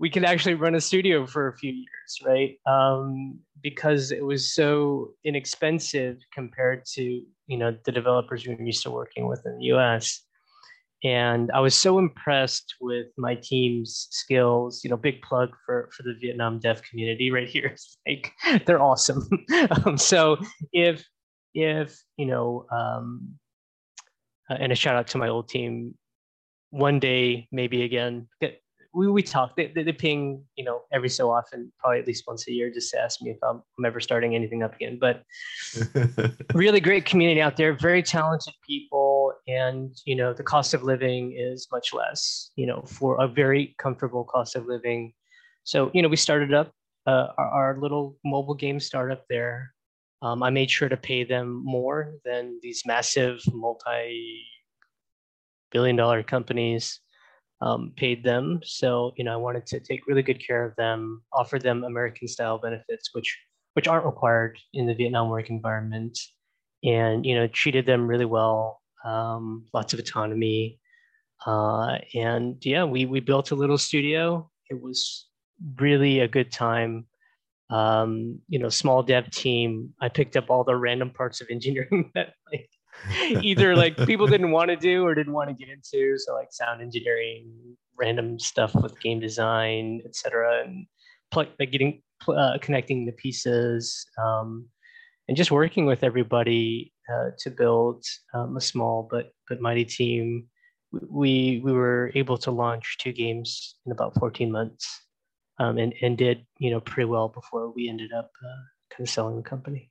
[0.00, 4.54] we could actually run a studio for a few years right um, because it was
[4.54, 9.58] so inexpensive compared to you know the developers we were used to working with in
[9.58, 10.24] the us
[11.04, 14.82] and I was so impressed with my team's skills.
[14.82, 17.66] You know, big plug for for the Vietnam dev community right here.
[17.66, 18.32] It's like
[18.66, 19.28] they're awesome.
[19.84, 20.38] um, so
[20.72, 21.04] if
[21.54, 23.38] if you know, um,
[24.50, 25.94] uh, and a shout out to my old team.
[26.70, 28.28] One day, maybe again,
[28.94, 29.56] we, we talk.
[29.56, 32.70] They, they, they, ping, you know, every so often, probably at least once a year,
[32.70, 34.98] just to ask me if I'm, I'm ever starting anything up again.
[35.00, 35.22] But
[36.54, 41.34] really great community out there, very talented people, and you know, the cost of living
[41.38, 42.50] is much less.
[42.56, 45.12] You know, for a very comfortable cost of living.
[45.64, 46.72] So you know, we started up
[47.06, 49.72] uh, our, our, little mobile game startup there.
[50.20, 54.44] Um, I made sure to pay them more than these massive multi
[55.70, 57.00] billion dollar companies
[57.60, 58.60] um, paid them.
[58.64, 62.28] So, you know, I wanted to take really good care of them, offer them American
[62.28, 63.38] style benefits, which
[63.74, 66.18] which aren't required in the Vietnam work environment,
[66.82, 68.80] and you know, treated them really well.
[69.04, 70.80] Um, lots of autonomy,
[71.46, 74.50] uh, and yeah, we we built a little studio.
[74.70, 75.26] It was
[75.76, 77.06] really a good time.
[77.70, 79.92] Um, you know, small dev team.
[80.00, 82.70] I picked up all the random parts of engineering that like
[83.42, 86.18] either like people didn't want to do or didn't want to get into.
[86.18, 90.86] So like sound engineering, random stuff with game design, etc., and
[91.30, 94.68] pl- like getting uh, connecting the pieces, um,
[95.28, 98.04] and just working with everybody uh, to build
[98.34, 100.46] um, a small but but mighty team.
[100.90, 104.88] We we were able to launch two games in about 14 months,
[105.58, 109.10] um, and and did you know pretty well before we ended up uh, kind of
[109.10, 109.90] selling the company.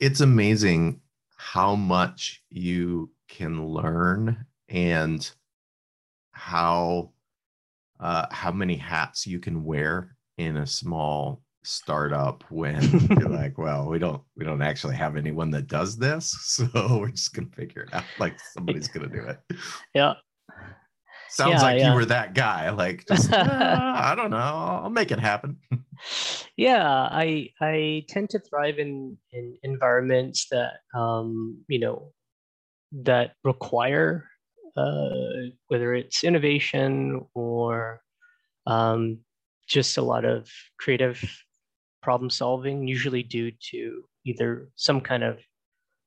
[0.00, 1.00] It's amazing
[1.36, 5.30] how much you can learn and
[6.32, 7.10] how
[8.00, 12.82] uh, how many hats you can wear in a small startup when
[13.18, 17.08] you're like well we don't we don't actually have anyone that does this so we're
[17.08, 19.38] just gonna figure it out like somebody's gonna do it.
[19.94, 20.14] Yeah
[21.34, 21.90] sounds yeah, like yeah.
[21.90, 25.56] you were that guy like just, uh, i don't know i'll make it happen
[26.56, 32.12] yeah i i tend to thrive in in environments that um you know
[32.92, 34.28] that require
[34.76, 38.00] uh whether it's innovation or
[38.66, 39.18] um
[39.66, 41.20] just a lot of creative
[42.02, 45.40] problem solving usually due to either some kind of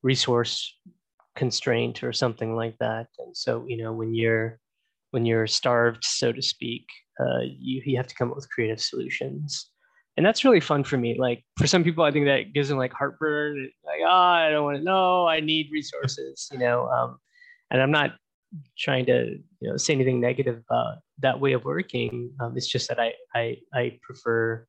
[0.02, 0.74] resource
[1.36, 4.58] constraint or something like that and so you know when you're
[5.10, 6.86] when you're starved so to speak
[7.20, 9.70] uh, you, you have to come up with creative solutions
[10.18, 11.16] and that's really fun for me.
[11.16, 13.70] Like for some people, I think that gives them like heartburn.
[13.86, 15.28] Like, oh, I don't want to know.
[15.28, 16.88] I need resources, you know.
[16.88, 17.18] Um,
[17.70, 18.16] and I'm not
[18.76, 22.32] trying to you know say anything negative about that way of working.
[22.40, 24.66] Um, it's just that I I, I prefer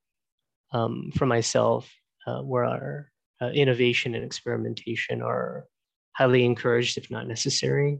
[0.71, 1.91] um, for myself
[2.27, 5.65] uh, where our uh, innovation and experimentation are
[6.11, 7.97] highly encouraged, if not necessary.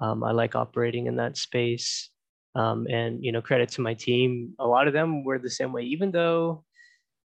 [0.00, 2.10] Um, I like operating in that space.
[2.54, 4.54] Um, and you know, credit to my team.
[4.58, 6.64] A lot of them were the same way, even though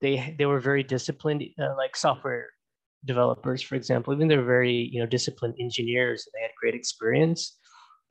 [0.01, 2.49] they they were very disciplined, uh, like software
[3.05, 4.13] developers, for example.
[4.13, 7.57] Even they're very you know disciplined engineers, and they had great experience.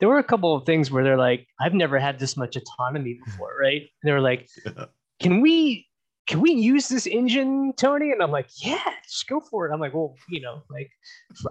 [0.00, 3.18] There were a couple of things where they're like, "I've never had this much autonomy
[3.24, 3.82] before," right?
[3.82, 4.86] And they were like, yeah.
[5.20, 5.86] "Can we
[6.26, 8.12] can we use this engine, Tony?
[8.12, 9.72] And I'm like, yeah, just go for it.
[9.72, 10.90] I'm like, well, you know, like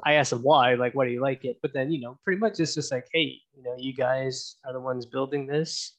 [0.06, 1.58] I asked him why, like, why do you like it?
[1.62, 4.74] But then, you know, pretty much it's just like, hey, you know, you guys are
[4.74, 5.94] the ones building this.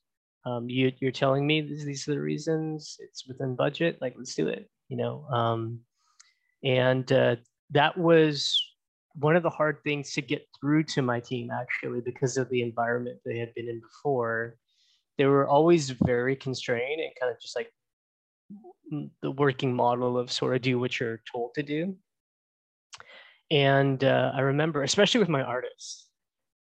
[0.45, 3.99] Um, you, you're telling me these, these are the reasons it's within budget.
[4.01, 5.25] Like, let's do it, you know?
[5.27, 5.81] Um,
[6.65, 7.37] and uh,
[7.71, 8.59] that was
[9.15, 12.63] one of the hard things to get through to my team, actually, because of the
[12.63, 14.57] environment they had been in before.
[15.19, 17.71] They were always very constrained and kind of just like
[19.23, 21.97] the working model of sort of do what you're told to do.
[23.51, 26.09] And uh, I remember, especially with my artists,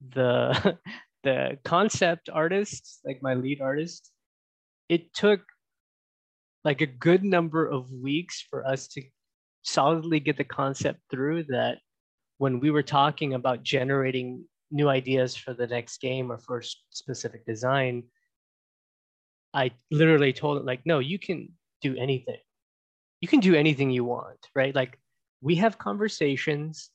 [0.09, 0.77] the
[1.23, 4.11] the concept artist, like my lead artist,
[4.89, 5.41] it took
[6.63, 9.01] like a good number of weeks for us to
[9.63, 11.77] solidly get the concept through that
[12.37, 17.45] when we were talking about generating new ideas for the next game or for specific
[17.45, 18.03] design
[19.53, 21.47] i literally told it like no you can
[21.83, 22.39] do anything.
[23.21, 24.73] You can do anything you want, right?
[24.73, 24.97] Like
[25.41, 26.89] we have conversations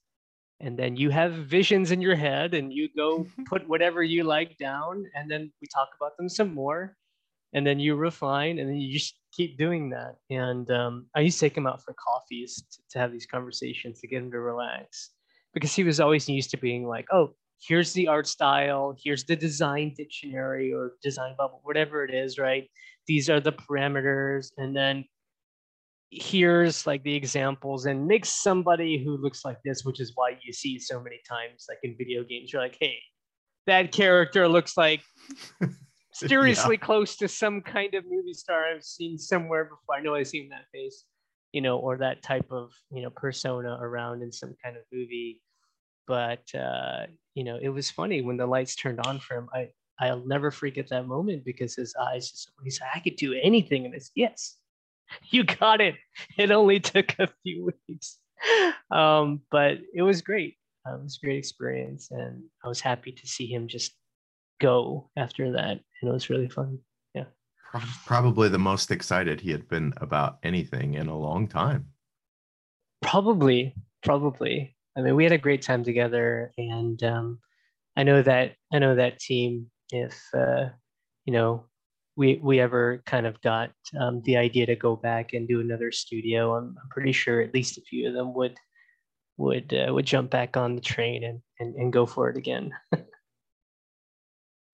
[0.61, 4.57] and then you have visions in your head and you go put whatever you like
[4.59, 6.97] down and then we talk about them some more
[7.53, 11.39] and then you refine and then you just keep doing that and um, i used
[11.39, 14.41] to take him out for coffees to, to, have these conversations to get him to
[14.41, 15.11] relax
[15.55, 17.31] because he was always used to being like oh
[17.67, 22.71] here's the art style here's the design dictionary or design bubble whatever it is right
[23.07, 25.05] these are the parameters and then
[26.11, 30.53] here's like the examples and make somebody who looks like this which is why you
[30.53, 32.97] see so many times like in video games you're like hey
[33.67, 35.03] that character looks like
[36.13, 36.87] seriously yeah.
[36.87, 40.49] close to some kind of movie star i've seen somewhere before i know i've seen
[40.49, 41.05] that face
[41.53, 45.43] you know or that type of you know persona around in some kind of movie
[46.07, 47.05] but uh
[47.39, 49.69] you know it was funny when the lights turned on for him i
[50.01, 53.85] I'll never forget that moment because his eyes just he said, I could do anything.
[53.85, 54.57] And it's yes,
[55.31, 55.97] you got it.
[56.37, 58.19] It only took a few weeks.
[58.91, 60.57] Um, but it was great.
[60.87, 62.11] Um, it was a great experience.
[62.11, 63.93] And I was happy to see him just
[64.61, 65.81] go after that.
[66.01, 66.79] And it was really fun.
[67.15, 67.25] Yeah.
[68.07, 71.89] Probably the most excited he had been about anything in a long time.
[73.03, 74.77] Probably, probably.
[74.99, 77.39] I mean, we had a great time together, and um,
[77.97, 80.67] I know that I know that team if uh,
[81.25, 81.67] you know
[82.17, 85.93] we we ever kind of got um, the idea to go back and do another
[85.93, 88.59] studio, I'm, I'm pretty sure at least a few of them would
[89.37, 92.73] would uh, would jump back on the train and and, and go for it again.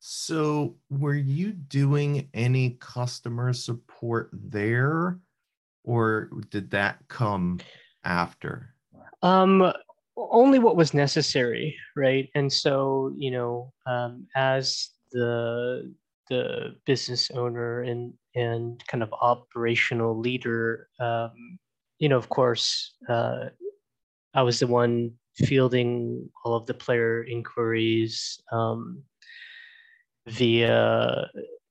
[0.00, 5.20] so, were you doing any customer support there,
[5.84, 7.60] or did that come
[8.04, 8.74] after?
[9.22, 9.72] Um,
[10.16, 12.28] only what was necessary, right?
[12.34, 15.94] And so, you know, um, as the
[16.28, 21.58] the business owner and and kind of operational leader um,
[21.98, 23.46] you know of course uh,
[24.34, 29.02] i was the one fielding all of the player inquiries um,
[30.26, 31.26] via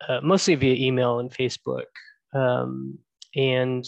[0.08, 1.90] uh, mostly via email and facebook
[2.36, 2.98] um,
[3.36, 3.86] and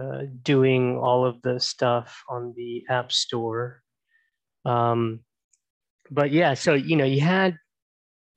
[0.00, 3.82] uh, doing all of the stuff on the app store
[4.64, 5.20] um,
[6.10, 7.58] but yeah so you know you had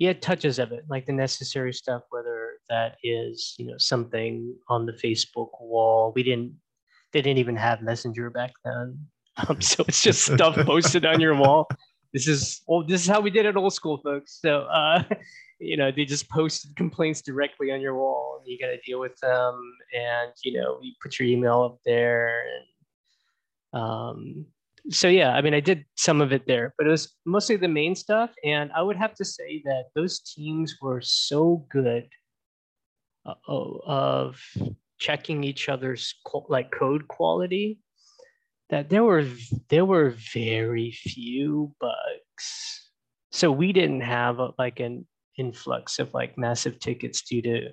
[0.01, 4.55] you had touches of it, like the necessary stuff, whether that is, you know, something
[4.67, 6.11] on the Facebook wall.
[6.15, 6.55] We didn't,
[7.13, 8.97] they didn't even have Messenger back then.
[9.47, 11.65] Um, so it's just stuff posted on your wall.
[12.13, 14.39] This is, well, this is how we did it old school, folks.
[14.41, 15.03] So, uh,
[15.59, 18.99] you know, they just posted complaints directly on your wall and you got to deal
[18.99, 19.73] with them.
[19.93, 22.43] And, you know, you put your email up there
[23.73, 24.45] and, um,
[24.89, 27.67] so yeah, I mean, I did some of it there, but it was mostly the
[27.67, 28.31] main stuff.
[28.43, 32.09] And I would have to say that those teams were so good
[33.25, 34.41] uh, of
[34.97, 37.79] checking each other's co- like code quality
[38.71, 39.25] that there were
[39.69, 42.89] there were very few bugs.
[43.31, 45.05] So we didn't have a, like an
[45.37, 47.69] influx of like massive tickets due to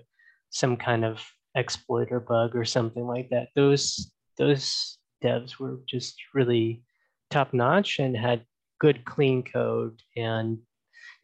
[0.50, 1.24] some kind of
[1.56, 3.48] exploit or bug or something like that.
[3.54, 6.82] Those those devs were just really
[7.30, 8.44] top notch and had
[8.80, 10.58] good clean code and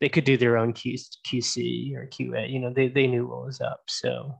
[0.01, 2.51] they could do their own QC or QA.
[2.51, 4.39] You know, they they knew what was up, so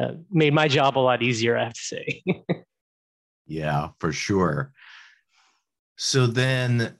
[0.00, 1.56] uh, made my job a lot easier.
[1.56, 2.22] I have to say.
[3.48, 4.72] yeah, for sure.
[5.96, 6.96] So then,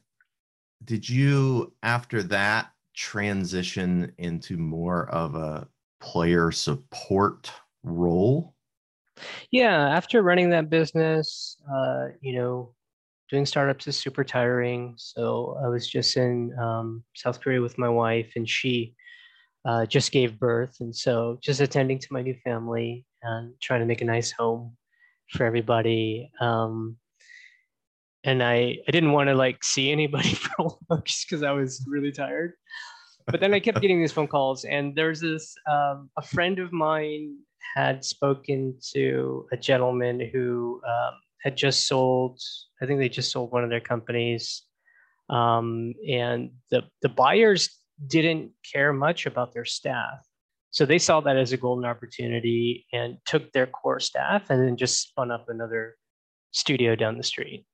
[0.84, 5.68] did you after that transition into more of a
[6.00, 7.52] player support
[7.84, 8.54] role?
[9.52, 12.74] Yeah, after running that business, uh, you know,
[13.30, 14.94] doing startups is super tiring.
[14.96, 18.94] So I was just in um, South Korea with my wife, and she
[19.66, 23.86] uh, just gave birth, and so just attending to my new family and trying to
[23.86, 24.77] make a nice home
[25.30, 26.30] for everybody.
[26.40, 26.96] Um,
[28.24, 31.52] and I I didn't want to like see anybody for a while just because I
[31.52, 32.52] was really tired.
[33.26, 36.72] But then I kept getting these phone calls, and there's this um, a friend of
[36.72, 37.36] mine
[37.76, 42.40] had spoken to a gentleman who um, had just sold.
[42.80, 44.62] I think they just sold one of their companies,
[45.28, 47.68] um, and the the buyers
[48.06, 50.20] didn't care much about their staff.
[50.70, 54.76] So they saw that as a golden opportunity and took their core staff and then
[54.76, 55.96] just spun up another
[56.50, 57.64] studio down the street.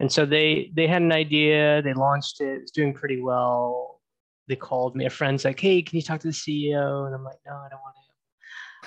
[0.00, 4.00] And so they they had an idea, they launched it, it's doing pretty well.
[4.46, 7.06] They called me, a friend's like, hey, can you talk to the CEO?
[7.06, 8.08] And I'm like, no, I don't want to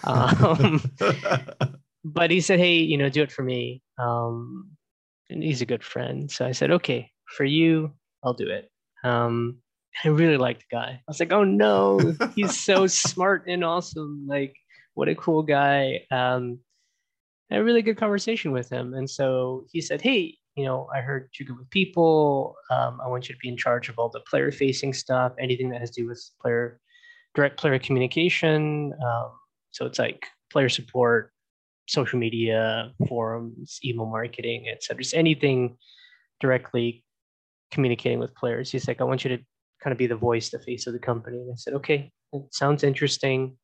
[0.04, 0.82] um,
[2.04, 4.72] but he said, "Hey, you know, do it for me." Um,
[5.30, 7.94] and he's a good friend, so I said, "Okay, for you,
[8.24, 8.70] I'll do it."
[9.04, 9.58] Um,
[10.04, 10.90] I really liked the guy.
[10.90, 12.00] I was like, "Oh no,
[12.36, 14.26] he's so smart and awesome!
[14.28, 14.56] Like,
[14.94, 16.60] what a cool guy!" Um,
[17.50, 20.88] I had a really good conversation with him, and so he said, "Hey, you know,
[20.94, 22.56] I heard you're good with people.
[22.70, 25.80] Um, I want you to be in charge of all the player-facing stuff, anything that
[25.80, 26.80] has to do with player
[27.36, 29.32] direct player communication." Um,
[29.72, 31.32] so it's like player support,
[31.88, 35.04] social media, forums, email marketing, etc.
[35.04, 35.78] Just anything
[36.40, 37.04] directly
[37.72, 38.72] communicating with players.
[38.72, 39.44] He's like, I want you to
[39.84, 41.38] kind of be the voice, the face of the company.
[41.38, 43.58] And I said, okay, it sounds interesting.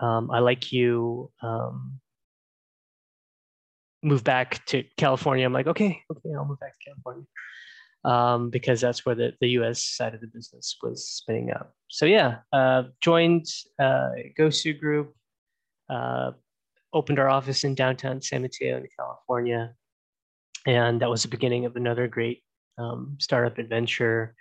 [0.00, 1.30] Um, I like you.
[1.42, 2.00] Um,
[4.02, 5.44] move back to California.
[5.44, 7.24] I'm like, okay, okay, I'll move back to California.
[8.04, 11.72] Um, because that's where the, the US side of the business was spinning up.
[11.88, 13.46] So yeah, uh, joined
[13.78, 15.14] uh, Gosu Group,
[15.90, 16.32] uh,
[16.92, 19.74] opened our office in downtown San Mateo in California.
[20.66, 22.42] And that was the beginning of another great
[22.78, 24.34] um, startup adventure.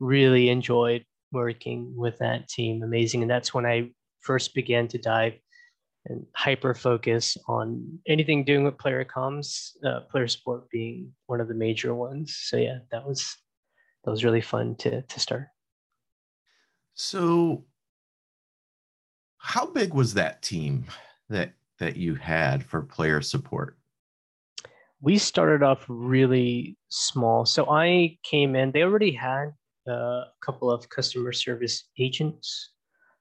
[0.00, 2.82] Really enjoyed working with that team.
[2.82, 3.22] Amazing.
[3.22, 3.90] And that's when I
[4.20, 5.34] first began to dive
[6.06, 11.48] and hyper focus on anything doing with player comms, uh, player support being one of
[11.48, 12.38] the major ones.
[12.42, 13.36] So yeah, that was
[14.04, 15.46] that was really fun to to start.
[16.94, 17.64] So
[19.38, 20.86] how big was that team
[21.28, 23.78] that that you had for player support?
[25.00, 27.44] We started off really small.
[27.44, 29.52] So I came in, they already had
[29.86, 32.70] a couple of customer service agents.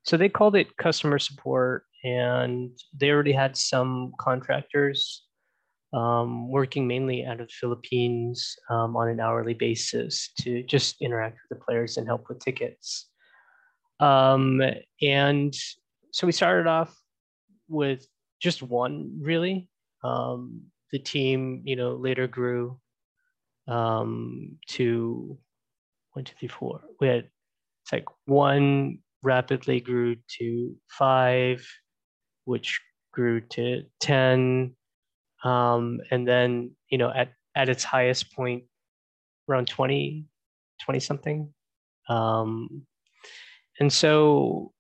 [0.04, 5.24] So they called it customer support, and they already had some contractors
[5.94, 11.38] um, working mainly out of the Philippines um, on an hourly basis to just interact
[11.38, 13.10] with the players and help with tickets.
[14.00, 14.62] Um,
[15.02, 15.54] and
[16.12, 16.94] so we started off
[17.68, 18.06] with
[18.42, 19.70] just one really.
[20.04, 22.80] Um, the team, you know, later grew
[23.68, 25.38] um, to
[26.14, 26.82] one, two, three, four.
[27.00, 27.30] We had
[27.84, 31.66] it's like one rapidly grew to five,
[32.46, 32.80] which
[33.12, 34.76] grew to ten,
[35.44, 38.64] um, and then you know at at its highest point
[39.50, 40.26] around 20
[40.84, 41.54] 20 something
[42.10, 42.86] um,
[43.80, 44.72] and so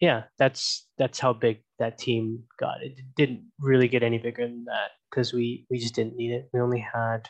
[0.00, 2.82] yeah, that's that's how big that team got.
[2.82, 6.48] It didn't really get any bigger than that because we we just didn't need it.
[6.52, 7.28] We only had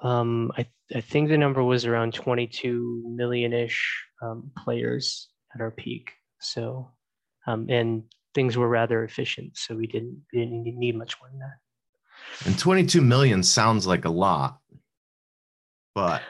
[0.00, 6.12] um I I think the number was around 22 million-ish um, players at our peak.
[6.40, 6.90] So
[7.46, 11.40] um and things were rather efficient, so we didn't we didn't need much more than
[11.40, 12.46] that.
[12.46, 14.58] And 22 million sounds like a lot,
[15.94, 16.22] but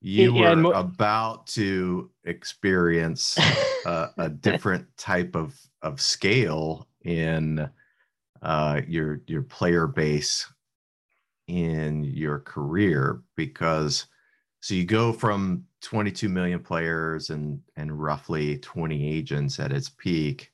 [0.00, 3.38] you yeah, were about to experience
[3.86, 7.70] a, a, different type of of scale in
[8.42, 10.46] uh, your your player base
[11.46, 14.06] in your career because
[14.60, 20.50] so you go from 22 million players and and roughly 20 agents at its peak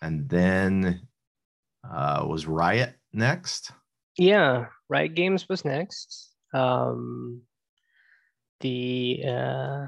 [0.00, 1.00] and then
[1.90, 3.72] uh, was riot next?
[4.16, 6.30] Yeah riot games was next.
[6.54, 7.42] Um
[8.60, 9.86] the uh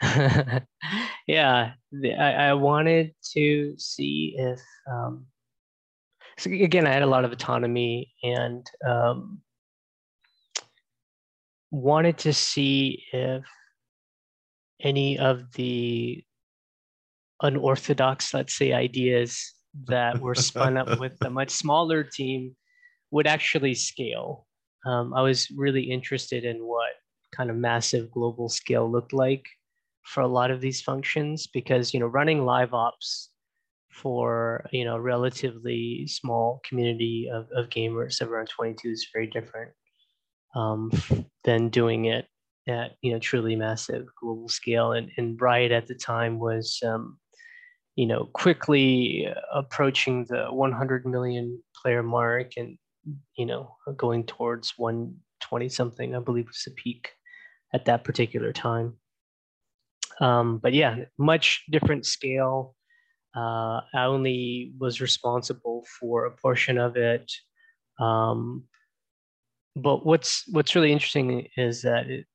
[1.26, 5.26] yeah the, I, I wanted to see if um
[6.38, 9.40] so again i had a lot of autonomy and um
[11.70, 13.44] wanted to see if
[14.80, 16.22] any of the
[17.42, 19.54] unorthodox, let's say, ideas
[19.86, 22.56] that were spun up with a much smaller team
[23.10, 24.46] would actually scale.
[24.86, 26.92] Um, I was really interested in what
[27.32, 29.44] kind of massive global scale looked like
[30.04, 33.30] for a lot of these functions because you know running live ops
[33.98, 38.20] for you know relatively small community of, of gamers.
[38.20, 39.72] Of around 22 is very different
[40.54, 40.90] um,
[41.44, 42.26] than doing it
[42.68, 44.92] at you know truly massive global scale.
[44.92, 47.18] And, and riot at the time was um,
[47.96, 52.78] you know quickly approaching the 100 million player mark and
[53.36, 57.10] you know going towards 120 something i believe was the peak
[57.72, 58.94] at that particular time.
[60.20, 62.74] Um, but yeah much different scale
[63.36, 67.30] uh, i only was responsible for a portion of it
[68.00, 68.64] um,
[69.74, 72.26] but what's what's really interesting is that it,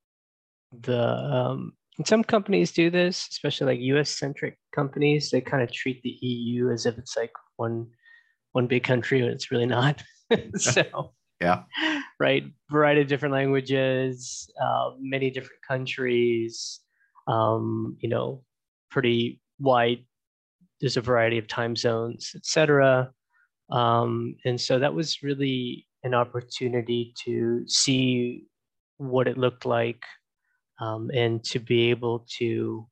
[0.81, 1.73] the um,
[2.05, 4.09] some companies do this, especially like U.S.
[4.09, 5.29] centric companies.
[5.29, 7.87] They kind of treat the EU as if it's like one
[8.53, 10.03] one big country, and it's really not.
[10.55, 11.63] so yeah,
[12.19, 16.79] right, variety of different languages, uh, many different countries.
[17.27, 18.43] Um, you know,
[18.89, 20.05] pretty wide.
[20.83, 23.09] There's a variety of time zones, etc.
[23.71, 28.47] Um, and so that was really an opportunity to see
[28.97, 30.03] what it looked like
[30.81, 32.85] um, and to be able to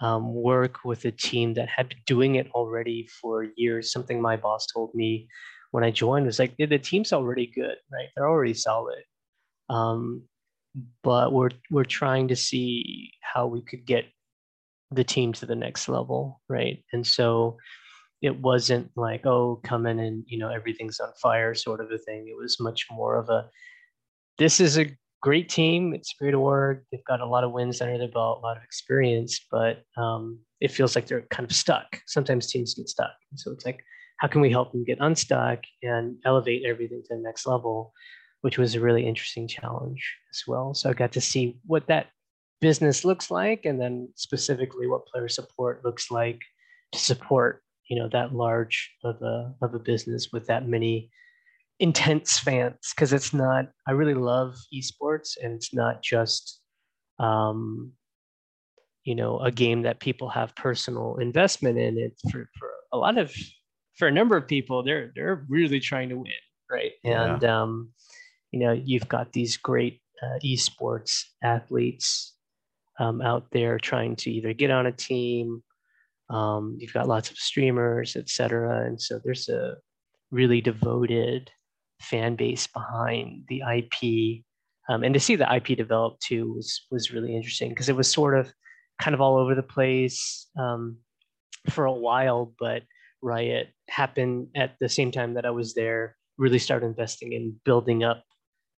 [0.00, 3.92] um, work with a team that had been doing it already for years.
[3.92, 5.28] Something my boss told me
[5.70, 8.08] when I joined was like, the team's already good, right?
[8.16, 9.04] They're already solid.
[9.70, 10.24] Um,
[11.04, 14.06] but we're we're trying to see how we could get
[14.90, 16.82] the team to the next level, right?
[16.92, 17.58] And so
[18.22, 21.98] it wasn't like, oh, come in and you know everything's on fire sort of a
[21.98, 22.28] thing.
[22.28, 23.48] It was much more of a
[24.38, 25.92] this is a great team.
[25.92, 26.84] It's great work.
[26.90, 30.38] They've got a lot of wins under their belt, a lot of experience, but um,
[30.60, 32.00] it feels like they're kind of stuck.
[32.06, 33.12] Sometimes teams get stuck.
[33.34, 33.84] So it's like,
[34.18, 37.92] how can we help them get unstuck and elevate everything to the next level,
[38.42, 40.74] which was a really interesting challenge as well.
[40.74, 42.06] So I got to see what that
[42.60, 46.40] business looks like, and then specifically what player support looks like
[46.92, 51.10] to support you know that large of a of a business with that many
[51.80, 52.92] intense fans.
[52.94, 56.60] Because it's not i really love esports and it's not just
[57.18, 57.92] um
[59.04, 61.98] you know a game that people have personal investment in.
[61.98, 63.34] It for, for a lot of
[63.96, 66.32] for a number of people they're they're really trying to win
[66.70, 66.92] right?
[67.04, 67.62] And yeah.
[67.62, 67.90] um
[68.50, 72.34] you know you've got these great uh, esports athletes
[72.98, 75.62] um, out there trying to either get on a team
[76.30, 79.76] um, you've got lots of streamers etc and so there's a
[80.30, 81.50] really devoted
[82.00, 84.44] fan base behind the IP.
[84.88, 88.10] Um, and to see the IP develop too was was really interesting because it was
[88.10, 88.52] sort of
[88.98, 90.96] kind of all over the place um,
[91.70, 92.82] for a while, but
[93.22, 96.16] Riot happened at the same time that I was there.
[96.38, 98.24] Really started investing in building up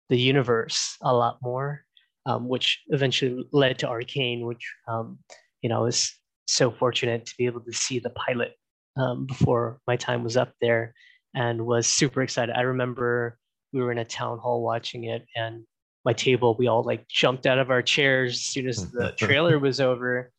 [0.09, 1.85] the universe a lot more,
[2.27, 5.19] um, which eventually led to Arcane, which um,
[5.63, 6.15] you know I was
[6.47, 8.55] so fortunate to be able to see the pilot
[8.97, 10.95] um, before my time was up there
[11.35, 12.55] and was super excited.
[12.57, 13.39] I remember
[13.73, 15.65] we were in a town hall watching it and
[16.05, 19.59] my table, we all like jumped out of our chairs as soon as the trailer
[19.59, 20.33] was over.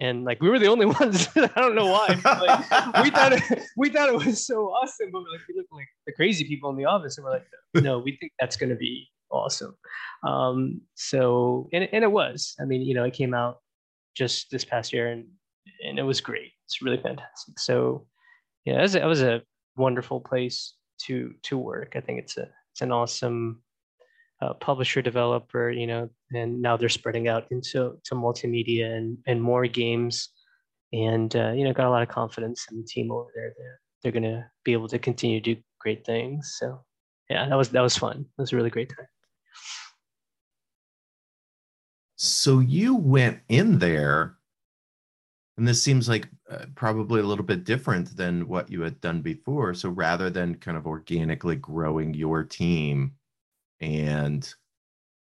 [0.00, 1.28] And like we were the only ones.
[1.36, 2.18] I don't know why.
[2.24, 5.88] Like, we thought it, we thought it was so awesome, but like we looked like
[6.06, 8.76] the crazy people in the office, and we're like, no, we think that's going to
[8.76, 9.76] be awesome.
[10.26, 12.54] Um, so and and it was.
[12.60, 13.58] I mean, you know, it came out
[14.14, 15.26] just this past year, and
[15.86, 16.52] and it was great.
[16.66, 17.58] It's really fantastic.
[17.58, 18.06] So
[18.64, 19.42] yeah, it was, it was a
[19.76, 20.74] wonderful place
[21.06, 21.94] to to work.
[21.96, 23.62] I think it's a it's an awesome
[24.42, 29.42] uh, publisher developer, you know, and now they're spreading out into to multimedia and and
[29.42, 30.30] more games,
[30.92, 33.52] and uh, you know, got a lot of confidence in the team over there.
[33.56, 36.56] They're they're gonna be able to continue to do great things.
[36.58, 36.84] So
[37.28, 38.20] yeah, that was that was fun.
[38.20, 39.06] It was a really great time.
[42.22, 44.36] So you went in there
[45.56, 49.22] and this seems like uh, probably a little bit different than what you had done
[49.22, 49.72] before.
[49.72, 53.12] So rather than kind of organically growing your team
[53.80, 54.52] and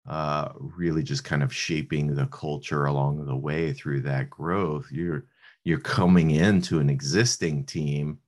[0.06, 5.24] uh, really just kind of shaping the culture along the way through that growth, you're
[5.64, 8.20] you're coming into an existing team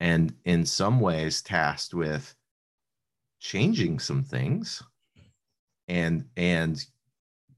[0.00, 2.34] and in some ways tasked with
[3.38, 4.82] changing some things
[5.86, 6.84] and and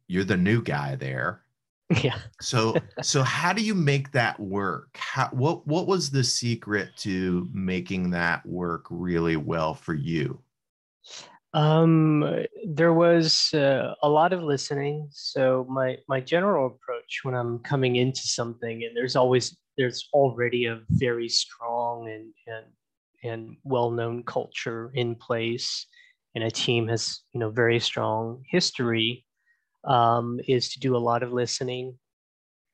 [0.08, 1.42] you're the new guy there
[2.02, 2.18] Yeah.
[2.40, 4.96] so so how do you make that work?
[4.96, 10.40] How what what was the secret to making that work really well for you?
[11.54, 12.24] Um,
[12.66, 15.08] there was uh, a lot of listening.
[15.10, 20.66] So my my general approach when I'm coming into something, and there's always there's already
[20.66, 22.66] a very strong and and
[23.24, 25.86] and well-known culture in place,
[26.34, 29.26] and a team has you know very strong history.
[29.84, 31.98] Um, is to do a lot of listening,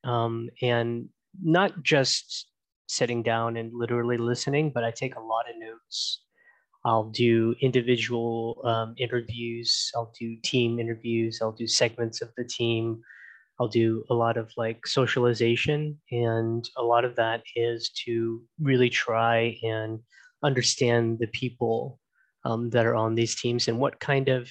[0.05, 1.09] um, and
[1.43, 2.49] not just
[2.87, 6.21] sitting down and literally listening, but I take a lot of notes
[6.85, 9.91] I'll do individual um, interviews.
[9.95, 11.41] I'll do team interviews.
[11.43, 13.03] I'll do segments of the team.
[13.61, 15.99] I'll do a lot of like socialization.
[16.11, 19.99] And a lot of that is to really try and
[20.43, 21.99] understand the people
[22.45, 24.49] um, that are on these teams and what kind of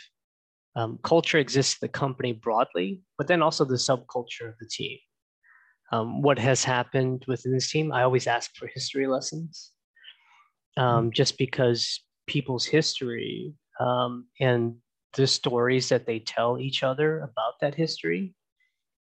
[0.77, 4.99] um, culture exists the company broadly, but then also the subculture of the team.
[5.91, 7.91] Um, what has happened within this team?
[7.91, 9.71] I always ask for history lessons.
[10.77, 11.09] Um, mm-hmm.
[11.13, 14.75] just because people's history um, and
[15.15, 18.35] the stories that they tell each other about that history,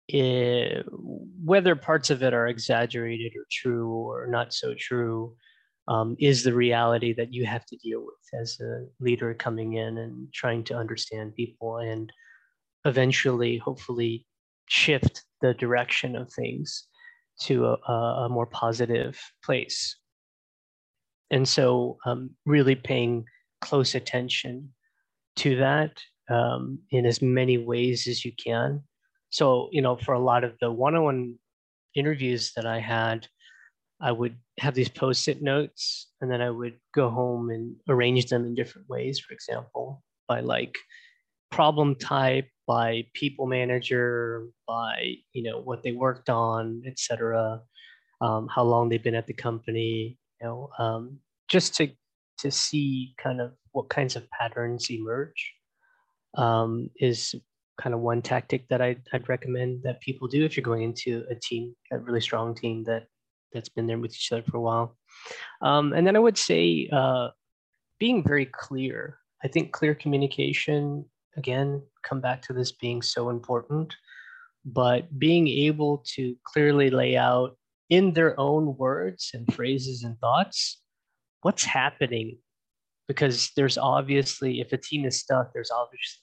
[0.08, 5.36] it, eh, whether parts of it are exaggerated or true or not so true,
[5.90, 9.98] um, is the reality that you have to deal with as a leader coming in
[9.98, 12.12] and trying to understand people and
[12.86, 14.26] eventually, hopefully,
[14.68, 16.88] shift the direction of things
[17.42, 19.98] to a, a more positive place.
[21.32, 23.26] And so um, really paying
[23.62, 24.74] close attention
[25.38, 25.98] to that
[26.30, 28.84] um, in as many ways as you can.
[29.32, 31.36] So you know for a lot of the one-on-one
[31.96, 33.28] interviews that i had
[34.02, 38.46] i would have these post-it notes and then i would go home and arrange them
[38.46, 40.78] in different ways for example by like
[41.52, 47.60] problem type by people manager by you know what they worked on etc
[48.22, 51.90] um, how long they've been at the company you know, um, just to
[52.40, 55.54] to see kind of what kinds of patterns emerge
[56.38, 57.36] um, is
[57.82, 61.26] kind of one tactic that I'd, I'd recommend that people do if you're going into
[61.30, 63.08] a team, a really strong team that
[63.54, 64.98] that's been there with each other for a while.
[65.62, 67.30] Um, and then I would say uh,
[68.00, 69.20] being very clear.
[69.44, 71.06] I think clear communication,
[71.38, 73.96] again, come back to this being so important,
[74.66, 77.58] but being able to clearly lay out
[77.90, 80.82] in their own words and phrases and thoughts
[81.42, 82.38] what's happening
[83.08, 85.72] because there's obviously if a team is stuck there's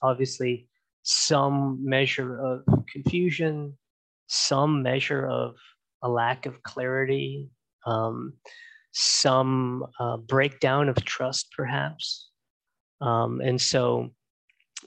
[0.01, 0.67] obviously
[1.03, 3.77] some measure of confusion
[4.27, 5.55] some measure of
[6.03, 7.49] a lack of clarity
[7.85, 8.33] um,
[8.93, 12.29] some uh, breakdown of trust perhaps
[13.01, 14.11] um, and so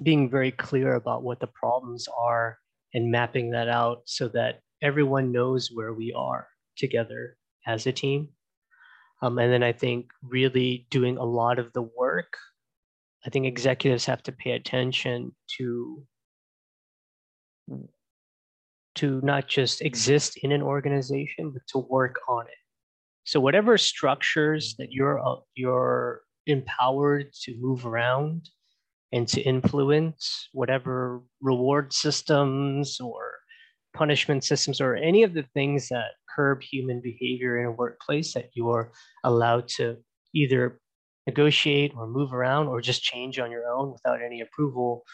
[0.03, 2.59] being very clear about what the problems are
[2.95, 7.37] and mapping that out so that everyone knows where we are together
[7.67, 8.29] as a team.
[9.23, 12.37] Um, and then I think really doing a lot of the work.
[13.27, 16.03] I think executives have to pay attention to
[18.97, 22.55] to not just exist in an organization, but to work on it.
[23.25, 28.49] So whatever structures that you're uh, you're empowered to move around
[29.13, 33.41] and to influence, whatever reward systems or
[33.95, 38.51] punishment systems or any of the things that curb human behavior in a workplace that
[38.55, 38.93] you're
[39.25, 39.97] allowed to
[40.35, 40.81] either
[41.27, 45.05] negotiate or move around or just change on your own without any approval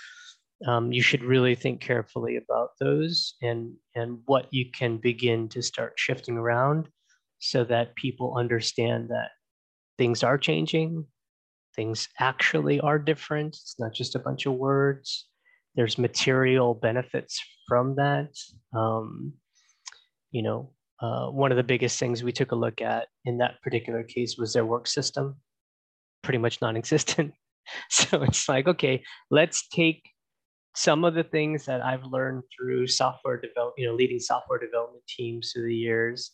[0.66, 5.62] um, you should really think carefully about those and and what you can begin to
[5.62, 6.88] start shifting around
[7.38, 9.30] so that people understand that
[9.98, 11.04] things are changing
[11.74, 15.26] things actually are different it's not just a bunch of words
[15.76, 18.30] there's material benefits from that.
[18.74, 19.34] Um,
[20.30, 23.60] you know, uh, one of the biggest things we took a look at in that
[23.62, 25.36] particular case was their work system,
[26.22, 27.34] pretty much non-existent.
[27.90, 30.02] so it's like, okay, let's take
[30.76, 35.02] some of the things that I've learned through software develop, you know, leading software development
[35.08, 36.32] teams through the years,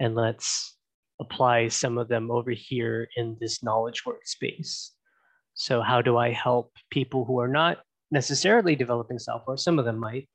[0.00, 0.76] and let's
[1.20, 4.90] apply some of them over here in this knowledge workspace.
[5.54, 7.78] So how do I help people who are not
[8.10, 9.56] necessarily developing software?
[9.56, 10.28] Some of them might,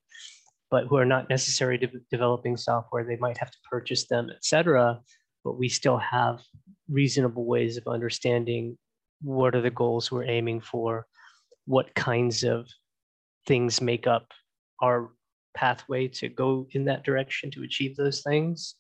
[0.72, 3.04] but who are not necessarily de- developing software.
[3.04, 5.02] They might have to purchase them, etc.
[5.44, 6.40] But we still have
[6.90, 8.78] reasonable ways of understanding
[9.22, 11.06] what are the goals we're aiming for,
[11.66, 12.70] what kinds of
[13.50, 14.28] things make up
[14.80, 15.10] our
[15.56, 18.76] pathway to go in that direction to achieve those things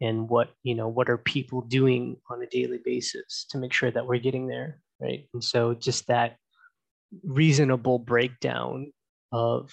[0.00, 3.90] and what you know what are people doing on a daily basis to make sure
[3.90, 6.36] that we're getting there right and so just that
[7.22, 8.90] reasonable breakdown
[9.30, 9.70] of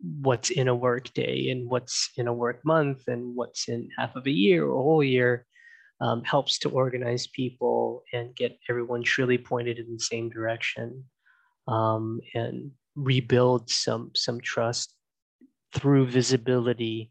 [0.00, 4.16] what's in a work day and what's in a work month and what's in half
[4.16, 5.44] of a year or a whole year
[6.00, 11.04] um, helps to organize people and get everyone truly pointed in the same direction.
[11.68, 14.94] um, and rebuild some some trust
[15.74, 17.10] through visibility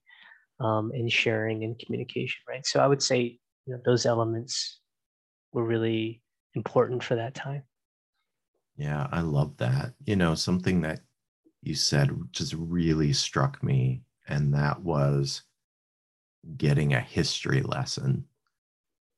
[0.60, 2.66] um, and sharing and communication, right?
[2.66, 4.80] So I would say you know those elements
[5.52, 6.22] were really
[6.56, 7.64] important for that time.
[8.78, 9.94] Yeah, I love that.
[10.06, 11.02] You know, something that
[11.62, 15.44] you said just really struck me, and that was
[16.58, 18.26] getting a history lesson.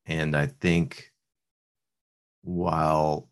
[0.05, 1.11] And I think
[2.43, 3.29] while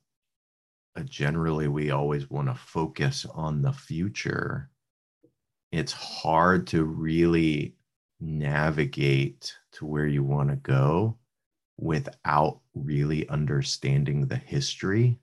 [1.05, 4.69] generally we always want to focus on the future,
[5.71, 7.75] it's hard to really
[8.19, 11.17] navigate to where you want to go
[11.77, 15.17] without really understanding the history.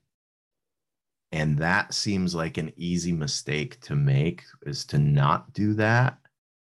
[1.31, 6.17] And that seems like an easy mistake to make is to not do that.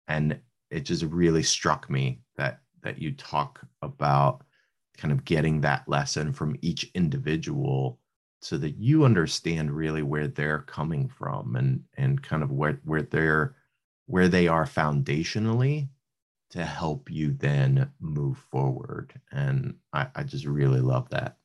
[0.08, 0.40] And
[0.70, 4.44] it just really struck me that that you talk about
[4.98, 8.00] kind of getting that lesson from each individual
[8.44, 13.02] so that you understand really where they're coming from and and kind of where where
[13.02, 13.56] they're
[14.06, 15.88] where they are foundationally
[16.50, 21.38] to help you then move forward and i, I just really love that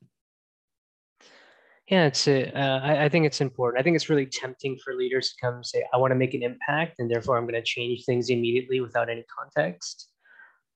[1.91, 3.81] yeah, it's a, uh, I, I think it's important.
[3.81, 6.35] I think it's really tempting for leaders to come and say, I want to make
[6.35, 10.11] an impact, and therefore I'm going to change things immediately without any context.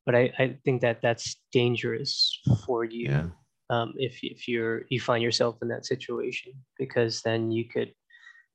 [0.07, 3.27] But I, I think that that's dangerous for you yeah.
[3.71, 7.93] Um, if if you're you find yourself in that situation because then you could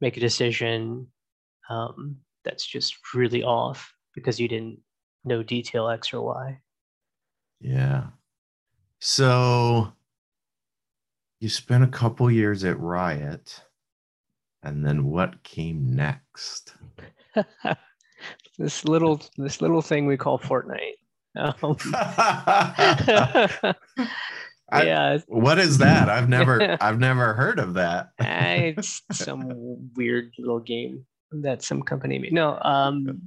[0.01, 1.08] make a decision
[1.70, 4.80] um, that's just really off because you didn't
[5.26, 6.60] know detail X or Y.
[7.60, 8.08] Yeah.
[8.99, 9.91] So
[11.39, 13.64] you spent a couple years at Riot,
[14.64, 16.76] and then what came next?
[18.58, 20.97] this little this little thing we call Fortnite.
[21.36, 21.78] Um,
[24.72, 25.18] I, yeah.
[25.28, 26.09] What is that?
[26.09, 28.09] I've never I've never heard of that.
[28.20, 32.34] it's some weird little game that some company made.
[32.34, 33.22] No, um,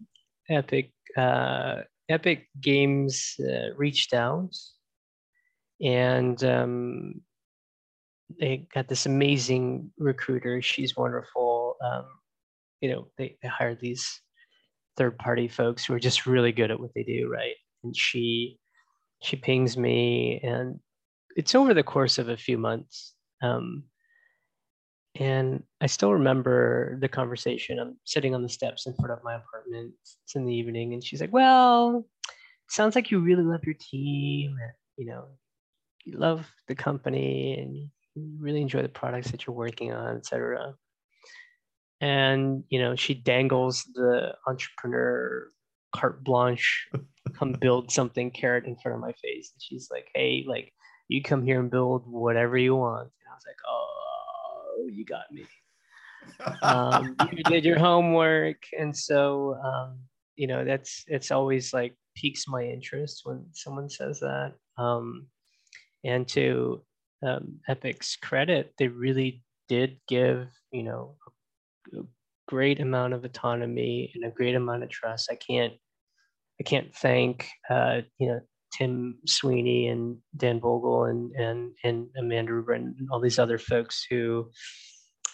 [0.48, 4.54] Epic uh, Epic Games uh, reached out
[5.80, 7.20] and um,
[8.38, 10.60] they got this amazing recruiter.
[10.60, 11.76] She's wonderful.
[11.82, 12.04] Um,
[12.80, 14.20] you know, they, they hired these
[14.96, 17.54] third party folks who are just really good at what they do, right?
[17.82, 18.58] And she
[19.22, 20.80] she pings me, and
[21.36, 23.14] it's over the course of a few months.
[23.42, 23.84] Um,
[25.16, 27.78] and I still remember the conversation.
[27.78, 29.92] I'm sitting on the steps in front of my apartment.
[30.02, 32.06] It's in the evening, and she's like, "Well,
[32.68, 34.56] sounds like you really love your team.
[34.60, 35.26] And, you know,
[36.04, 37.88] you love the company, and you
[38.38, 40.74] really enjoy the products that you're working on, etc.
[42.00, 45.48] And you know, she dangles the entrepreneur
[45.94, 46.88] carte blanche,
[47.34, 49.52] come build something carrot in front of my face.
[49.52, 50.72] And she's like, hey, like
[51.10, 53.02] you come here and build whatever you want.
[53.02, 55.44] And I was like, oh, you got me.
[56.62, 59.98] um, you did your homework, and so um,
[60.36, 64.54] you know that's it's always like piques my interest when someone says that.
[64.78, 65.26] Um,
[66.04, 66.82] and to
[67.26, 71.16] um, Epic's credit, they really did give, you know,
[71.94, 72.02] a, a
[72.48, 75.30] great amount of autonomy and a great amount of trust.
[75.30, 75.74] I can't,
[76.58, 78.40] I can't thank, uh, you know,
[78.72, 84.06] Tim Sweeney and Dan Vogel and and and Amanda Rubin and all these other folks
[84.08, 84.50] who,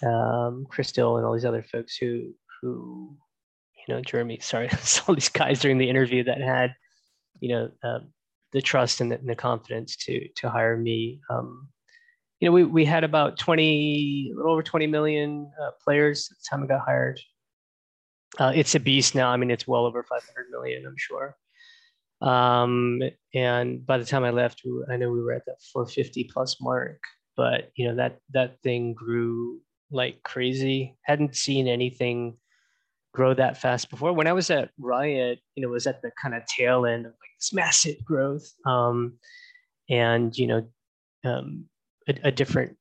[0.05, 3.17] um, and all these other folks who who,
[3.87, 4.39] you know, Jeremy.
[4.41, 4.71] Sorry,
[5.09, 6.75] all these guys during the interview that had,
[7.41, 8.01] you know, uh,
[8.53, 11.21] the trust and the, and the, confidence to to hire me.
[11.31, 11.69] Um,
[12.41, 16.37] you know, we, we had about 20, a little over 20 million uh, players at
[16.37, 17.19] the time I got hired.
[18.39, 19.31] Uh, it's a beast now.
[19.31, 21.35] I mean, it's well over 500 million, I'm sure.
[22.21, 23.03] Um,
[23.35, 27.01] and by the time I left, I know we were at that 450 plus mark,
[27.37, 29.61] but you know, that, that thing grew
[29.91, 30.97] like crazy.
[31.03, 32.37] Hadn't seen anything
[33.13, 34.13] grow that fast before.
[34.13, 37.13] When I was at Riot, you know, was at the kind of tail end of
[37.13, 38.51] like this massive growth.
[38.65, 39.15] Um,
[39.89, 40.69] and, you know,
[41.25, 41.67] um,
[42.09, 42.77] a, a different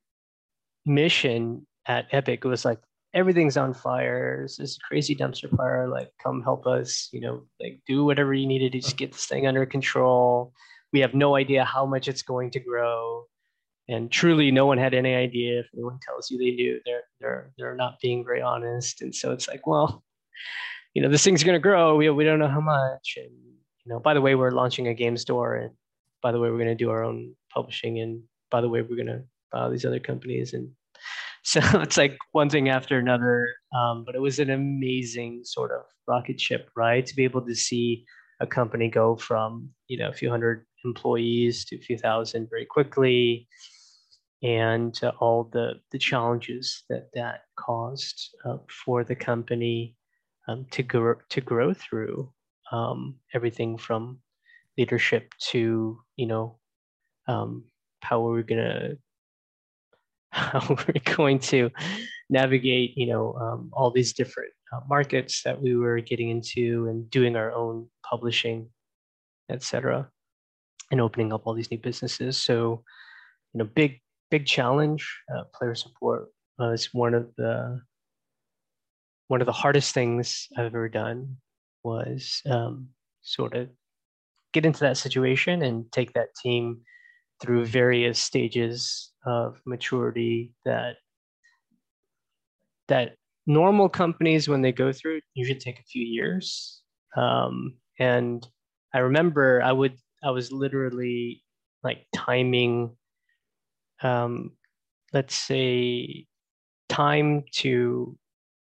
[0.85, 2.41] mission at Epic.
[2.43, 2.79] It was like
[3.15, 4.43] everything's on fire.
[4.43, 5.87] It's this crazy dumpster fire.
[5.87, 7.09] Like, come help us.
[7.11, 10.53] You know, like do whatever you need to do to get this thing under control.
[10.93, 13.25] We have no idea how much it's going to grow,
[13.89, 15.59] and truly, no one had any idea.
[15.61, 19.01] If anyone tells you they knew, they're they're they're not being very honest.
[19.01, 20.03] And so it's like, well,
[20.93, 21.95] you know, this thing's going to grow.
[21.95, 23.17] We we don't know how much.
[23.17, 25.71] And you know, by the way, we're launching a game store, and
[26.21, 28.95] by the way, we're going to do our own publishing and by the way, we're
[28.95, 30.53] going to buy all these other companies.
[30.53, 30.71] And
[31.45, 33.53] so it's like one thing after another.
[33.73, 37.55] Um, but it was an amazing sort of rocket ship ride to be able to
[37.55, 38.05] see
[38.41, 42.65] a company go from, you know, a few hundred employees to a few thousand very
[42.65, 43.47] quickly
[44.43, 49.95] and uh, all the the challenges that that caused uh, for the company
[50.47, 52.31] um, to grow to grow through
[52.71, 54.19] um, everything from
[54.77, 56.59] leadership to you know
[57.27, 57.63] um,
[58.01, 58.95] how are we're gonna
[60.35, 61.69] how we're going to
[62.29, 67.09] navigate you know um, all these different uh, markets that we were getting into and
[67.09, 68.67] doing our own publishing
[69.49, 70.09] etc
[70.91, 72.37] and opening up all these new businesses.
[72.37, 72.83] So
[73.53, 77.81] you know big big challenge uh, player support was one of the
[79.27, 81.37] one of the hardest things i've ever done
[81.83, 82.89] was um,
[83.21, 83.69] sort of
[84.53, 86.81] get into that situation and take that team
[87.41, 90.95] through various stages of maturity that
[92.87, 93.15] that
[93.47, 96.81] normal companies when they go through usually take a few years.
[97.17, 98.45] Um, and
[98.93, 101.43] i remember i would i was literally
[101.83, 102.95] like timing
[104.03, 104.51] um,
[105.13, 106.25] let's say
[106.89, 108.17] time to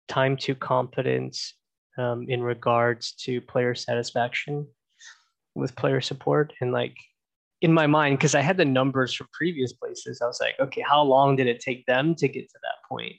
[0.09, 1.55] time to competence
[1.97, 4.66] um, in regards to player satisfaction
[5.55, 6.95] with player support and like
[7.63, 10.85] in my mind because i had the numbers from previous places i was like okay
[10.87, 13.17] how long did it take them to get to that point?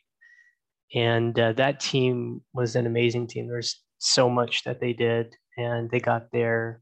[0.93, 3.47] And uh, that team was an amazing team.
[3.47, 6.81] There's so much that they did and they got there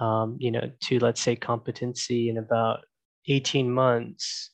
[0.00, 2.80] um, you know to let's say competency in about
[3.28, 4.50] 18 months.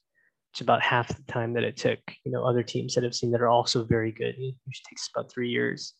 [0.52, 3.30] It's about half the time that it took you know other teams that i've seen
[3.32, 4.34] that are also very good.
[4.38, 4.54] It
[4.88, 5.94] takes about three years.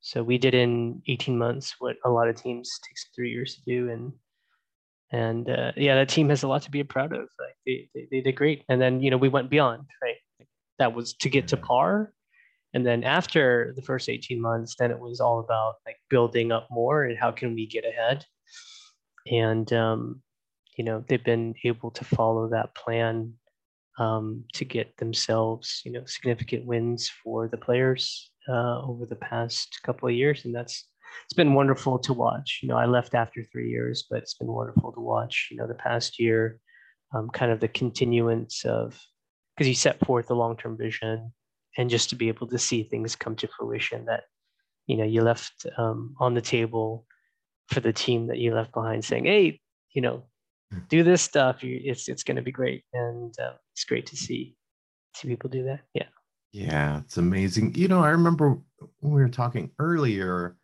[0.00, 3.62] So we did in 18 months what a lot of teams takes three years to
[3.64, 4.12] do and
[5.12, 8.08] and uh, yeah that team has a lot to be proud of like they, they,
[8.10, 8.64] they did great.
[8.68, 10.16] And then you know we went beyond right?
[10.78, 12.12] That was to get to par.
[12.74, 16.68] And then after the first 18 months then it was all about like building up
[16.70, 18.24] more and how can we get ahead.
[19.30, 20.22] And um,
[20.76, 23.34] you know they've been able to follow that plan
[23.98, 29.80] um, to get themselves you know significant wins for the players uh, over the past
[29.84, 30.88] couple of years, and that's
[31.24, 32.60] it's been wonderful to watch.
[32.62, 35.48] You know, I left after three years, but it's been wonderful to watch.
[35.50, 36.58] You know, the past year,
[37.14, 39.00] um, kind of the continuance of
[39.56, 41.32] because you set forth a long term vision,
[41.76, 44.24] and just to be able to see things come to fruition that
[44.86, 47.06] you know you left um, on the table
[47.68, 49.60] for the team that you left behind, saying, "Hey,
[49.94, 50.24] you know,
[50.72, 50.80] hmm.
[50.88, 51.58] do this stuff.
[51.62, 54.56] It's it's going to be great," and uh, it's great to see
[55.14, 55.80] see people do that.
[55.94, 56.06] Yeah.
[56.52, 57.74] Yeah, it's amazing.
[57.74, 58.58] You know, I remember
[59.00, 60.56] when we were talking earlier,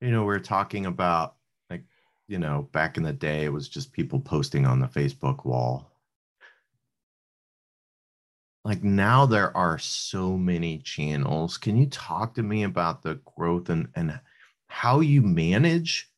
[0.00, 1.36] you know, we're talking about
[1.70, 1.82] like,
[2.28, 5.90] you know, back in the day, it was just people posting on the Facebook wall.
[8.64, 11.56] Like now there are so many channels.
[11.56, 14.20] Can you talk to me about the growth and, and
[14.66, 16.10] how you manage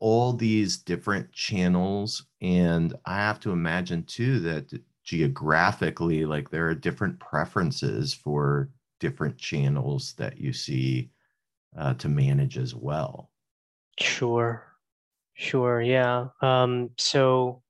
[0.00, 2.26] all these different channels?
[2.40, 4.72] And I have to imagine too that
[5.04, 8.68] geographically like there are different preferences for
[9.00, 11.10] different channels that you see
[11.78, 13.30] uh, to manage as well.
[14.00, 14.64] Sure.
[15.34, 15.80] Sure.
[15.80, 16.28] Yeah.
[16.42, 17.62] Um, so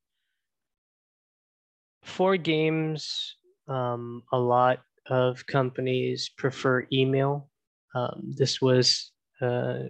[2.03, 3.35] for games
[3.67, 7.49] um, a lot of companies prefer email.
[7.95, 9.83] Um, this was uh,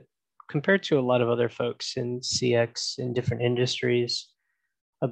[0.50, 4.30] compared to a lot of other folks in cx in different industries
[5.02, 5.10] a,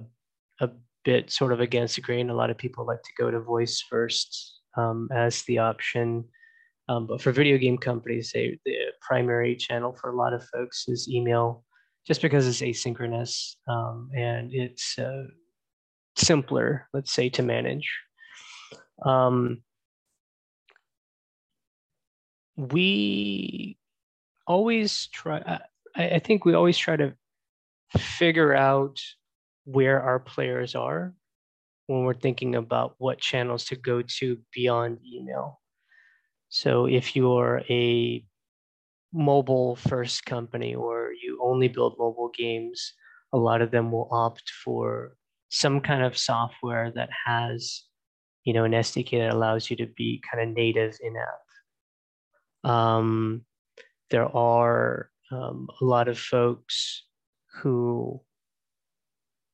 [0.61, 0.69] a
[1.05, 2.29] bit sort of against the grain.
[2.29, 6.25] A lot of people like to go to voice first um, as the option.
[6.89, 10.85] Um, but for video game companies, they, the primary channel for a lot of folks
[10.87, 11.63] is email,
[12.05, 15.23] just because it's asynchronous um, and it's uh,
[16.15, 17.89] simpler, let's say, to manage.
[19.05, 19.61] Um,
[22.55, 23.77] we
[24.47, 25.59] always try,
[25.95, 27.13] I, I think we always try to
[27.97, 28.99] figure out
[29.65, 31.13] where our players are
[31.87, 35.59] when we're thinking about what channels to go to beyond email.
[36.49, 38.23] So if you're a
[39.13, 42.93] mobile first company or you only build mobile games,
[43.33, 45.15] a lot of them will opt for
[45.49, 47.83] some kind of software that has,
[48.43, 52.69] you know, an SDK that allows you to be kind of native in app.
[52.69, 53.45] Um,
[54.09, 57.03] there are um, a lot of folks
[57.61, 58.21] who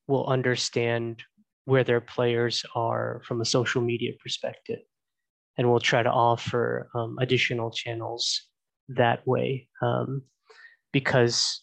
[0.08, 1.24] will understand
[1.66, 4.80] where their players are from a social media perspective
[5.58, 8.42] and we'll try to offer um, additional channels
[8.90, 10.22] that way um,
[10.92, 11.62] because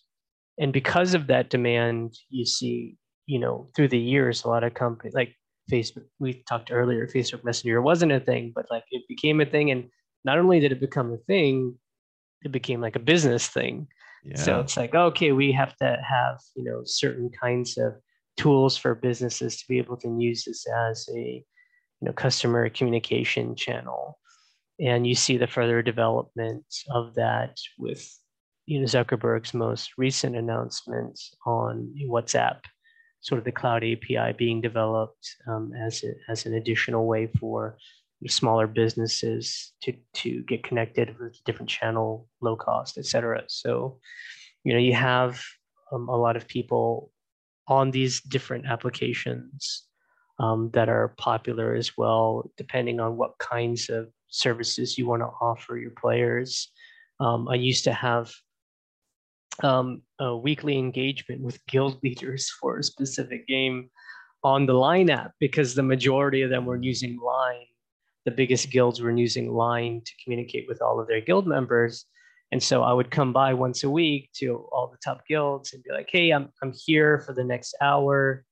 [0.59, 4.74] and because of that demand you see you know through the years a lot of
[4.74, 5.34] companies like
[5.70, 9.70] facebook we talked earlier facebook messenger wasn't a thing but like it became a thing
[9.70, 9.88] and
[10.24, 11.74] not only did it become a thing
[12.43, 13.86] it became like a business thing
[14.24, 14.36] yeah.
[14.36, 17.95] so it's like okay we have to have you know certain kinds of
[18.36, 21.45] tools for businesses to be able to use this as a
[22.01, 24.18] you know customer communication channel
[24.80, 28.18] and you see the further development of that with
[28.66, 32.61] you know Zuckerberg's most recent announcement on WhatsApp,
[33.20, 37.76] sort of the cloud API being developed um, as a, as an additional way for
[38.28, 43.42] smaller businesses to to get connected with different channel, low cost, et cetera.
[43.48, 43.98] So,
[44.64, 45.42] you know, you have
[45.92, 47.11] um, a lot of people
[47.66, 49.86] on these different applications
[50.41, 55.28] um, that are popular as well, depending on what kinds of services you want to
[55.41, 56.72] offer your players.
[57.20, 58.32] Um, I used to have
[59.62, 63.91] um, a weekly engagement with guild leaders for a specific game
[64.43, 67.66] on the Line app because the majority of them were using Line.
[68.24, 72.07] The biggest guilds were using Line to communicate with all of their guild members.
[72.51, 75.82] And so I would come by once a week to all the top guilds and
[75.82, 78.45] be like, hey, I'm, I'm here for the next hour.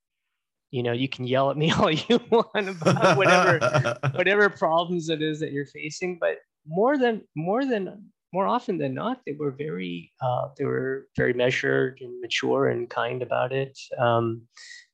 [0.71, 5.23] You know, you can yell at me all you want about whatever whatever problems it
[5.23, 6.19] is that you're facing.
[6.21, 11.07] But more than more than more often than not, they were very uh, they were
[11.17, 13.79] very measured and mature and kind about it.
[13.99, 14.43] Um,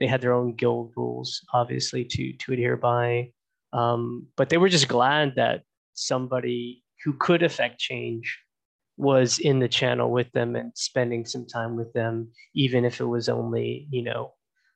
[0.00, 3.30] they had their own guild rules, obviously, to to adhere by.
[3.72, 5.62] Um, but they were just glad that
[5.94, 8.38] somebody who could affect change
[8.96, 13.04] was in the channel with them and spending some time with them, even if it
[13.04, 14.32] was only, you know,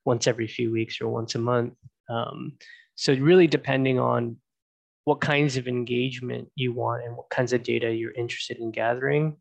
[0.08, 1.74] once every few weeks or once a month.
[2.08, 2.54] Um,
[2.94, 4.36] so really depending on
[5.04, 9.36] what kinds of engagement you want and what kinds of data you're interested in gathering,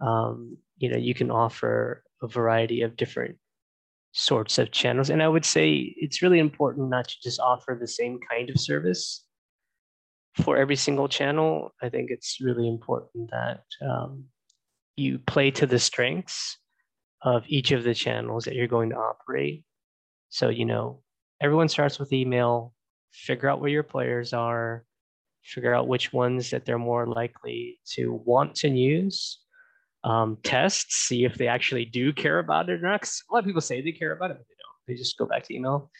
[0.00, 3.36] um, you know, you can offer a variety of different
[4.12, 5.10] sorts of channels.
[5.10, 8.60] And I would say it's really important not to just offer the same kind of
[8.60, 9.24] service
[10.40, 14.24] for every single channel, I think it's really important that um,
[14.96, 16.58] you play to the strengths
[17.22, 19.64] of each of the channels that you're going to operate.
[20.32, 21.02] So, you know,
[21.42, 22.72] everyone starts with email,
[23.10, 24.82] figure out where your players are,
[25.44, 29.40] figure out which ones that they're more likely to want to use,
[30.04, 33.04] um, test, see if they actually do care about it or not.
[33.04, 34.86] a lot of people say they care about it, but they don't.
[34.88, 35.90] They just go back to email.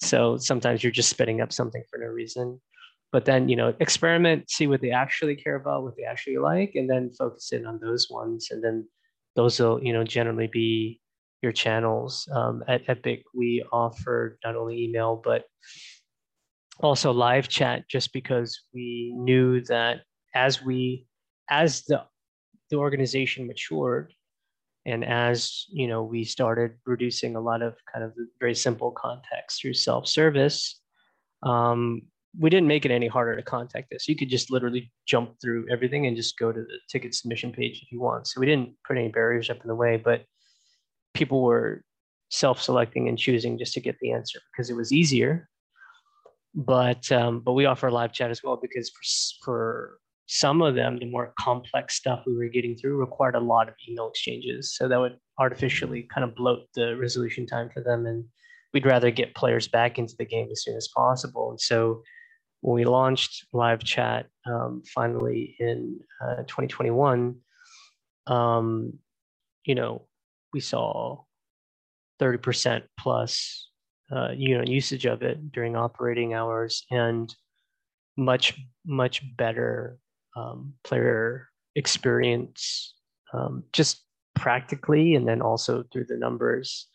[0.00, 2.62] So sometimes you're just spitting up something for no reason
[3.12, 6.72] but then you know experiment see what they actually care about what they actually like
[6.74, 8.88] and then focus in on those ones and then
[9.36, 10.98] those will you know generally be
[11.42, 15.44] your channels um, at epic we offer not only email but
[16.80, 20.02] also live chat just because we knew that
[20.34, 21.06] as we
[21.50, 22.02] as the
[22.70, 24.12] the organization matured
[24.86, 29.60] and as you know we started reducing a lot of kind of very simple context
[29.60, 30.80] through self-service
[31.42, 32.02] um,
[32.38, 34.08] we didn't make it any harder to contact us.
[34.08, 37.82] You could just literally jump through everything and just go to the ticket submission page
[37.82, 38.26] if you want.
[38.26, 40.24] So we didn't put any barriers up in the way, but
[41.22, 41.84] people were
[42.30, 45.48] self-selecting and choosing just to get the answer because it was easier.
[46.54, 49.04] But um, but we offer live chat as well because for
[49.44, 53.68] for some of them, the more complex stuff we were getting through required a lot
[53.68, 54.74] of email exchanges.
[54.76, 58.24] So that would artificially kind of bloat the resolution time for them and
[58.72, 61.50] we'd rather get players back into the game as soon as possible.
[61.50, 62.02] And so
[62.60, 67.36] when we launched live chat um, finally in uh, 2021,
[68.26, 68.92] um,
[69.64, 70.06] you know,
[70.52, 71.18] we saw
[72.20, 73.68] 30% plus,
[74.14, 77.34] uh, you know, usage of it during operating hours and
[78.16, 79.98] much, much better
[80.36, 82.94] um, player experience,
[83.32, 84.02] um, just
[84.34, 86.88] practically, and then also through the numbers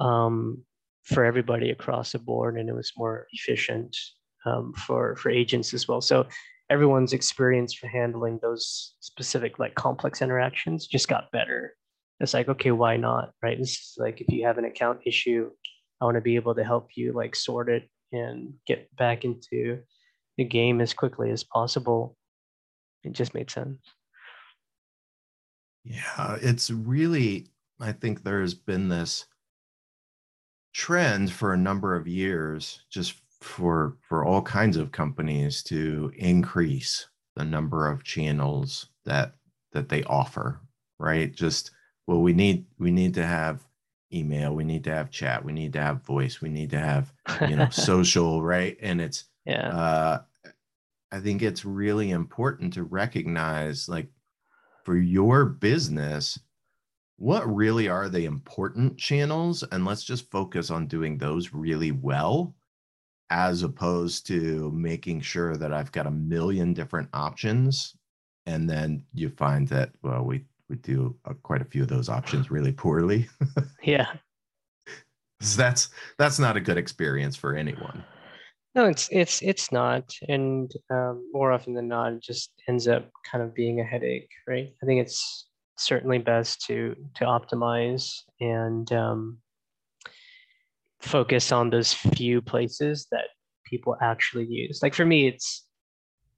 [0.00, 0.62] um,
[1.04, 2.58] for everybody across the board.
[2.58, 3.96] And it was more efficient
[4.44, 6.00] um, for for agents as well.
[6.00, 6.26] So
[6.70, 11.74] everyone's experience for handling those specific like complex interactions just got better.
[12.22, 13.32] It's like okay, why not?
[13.42, 13.58] Right?
[13.58, 15.50] This is like if you have an account issue,
[16.00, 19.80] I want to be able to help you like sort it and get back into
[20.38, 22.16] the game as quickly as possible.
[23.02, 23.78] It just made sense.
[25.84, 27.48] Yeah, it's really,
[27.80, 29.26] I think there's been this
[30.72, 37.08] trend for a number of years, just for for all kinds of companies to increase
[37.34, 39.34] the number of channels that
[39.72, 40.60] that they offer
[40.98, 41.72] right just
[42.06, 43.66] well we need we need to have
[44.12, 47.12] email we need to have chat we need to have voice we need to have
[47.48, 50.20] you know social right and it's yeah uh
[51.10, 54.08] i think it's really important to recognize like
[54.84, 56.38] for your business
[57.16, 62.54] what really are the important channels and let's just focus on doing those really well
[63.32, 67.96] as opposed to making sure that I've got a million different options.
[68.44, 72.08] And then you find that, well, we, we do uh, quite a few of those
[72.08, 73.28] options really poorly.
[73.82, 74.12] yeah.
[75.40, 78.04] so that's, that's not a good experience for anyone.
[78.74, 83.10] No, it's it's it's not, and um, more often than not, it just ends up
[83.30, 84.72] kind of being a headache, right?
[84.82, 85.46] I think it's
[85.76, 88.10] certainly best to to optimize
[88.40, 89.38] and um,
[91.02, 93.26] focus on those few places that
[93.66, 94.80] people actually use.
[94.82, 95.66] Like for me, it's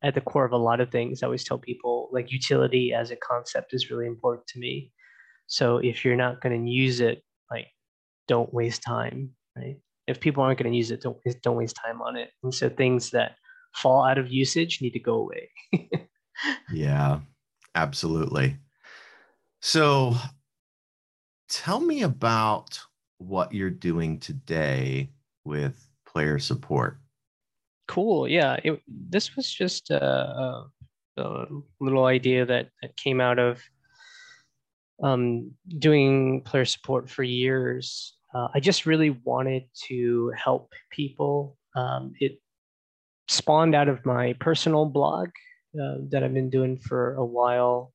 [0.04, 1.22] at the core of a lot of things.
[1.22, 4.92] I always tell people like utility as a concept is really important to me.
[5.46, 7.68] So if you're not going to use it, like
[8.28, 9.76] don't waste time, right?
[10.06, 12.30] If people aren't going to use it, don't don't waste time on it.
[12.42, 13.36] And so things that
[13.74, 15.50] fall out of usage need to go away.
[16.72, 17.20] yeah,
[17.74, 18.58] absolutely.
[19.60, 20.14] So
[21.48, 22.78] tell me about
[23.18, 25.10] what you're doing today
[25.44, 26.98] with player support.
[27.86, 28.28] Cool.
[28.28, 28.58] Yeah.
[28.64, 30.70] It, this was just a, a,
[31.18, 31.46] a,
[31.80, 33.62] little idea that, that came out of
[35.02, 38.16] um, doing player support for years.
[38.34, 41.56] Uh, I just really wanted to help people.
[41.76, 42.40] Um, it
[43.28, 45.28] spawned out of my personal blog
[45.80, 47.92] uh, that I've been doing for a while,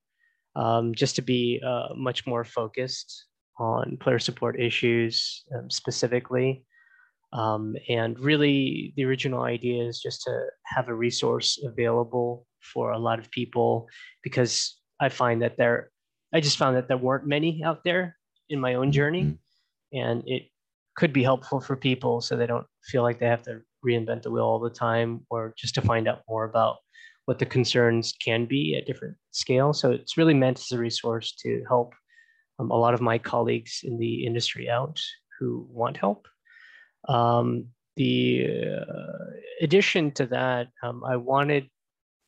[0.56, 3.26] um, just to be uh, much more focused
[3.58, 6.64] on player support issues um, specifically.
[7.32, 12.98] Um, and really, the original idea is just to have a resource available for a
[12.98, 13.88] lot of people
[14.22, 15.90] because I find that there,
[16.34, 18.16] I just found that there weren't many out there
[18.48, 19.98] in my own journey, mm-hmm.
[19.98, 20.48] and it
[20.96, 24.30] could be helpful for people so they don't feel like they have to reinvent the
[24.30, 26.76] wheel all the time or just to find out more about
[27.26, 29.80] what the concerns can be at different scales.
[29.80, 31.94] So it's really meant as a resource to help
[32.58, 35.00] um, a lot of my colleagues in the industry out
[35.38, 36.26] who want help.
[37.08, 38.46] Um, the
[38.88, 39.24] uh,
[39.60, 41.68] addition to that, um, I wanted,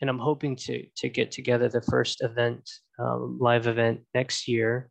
[0.01, 2.69] and I'm hoping to to get together the first event,
[2.99, 4.91] um, live event next year,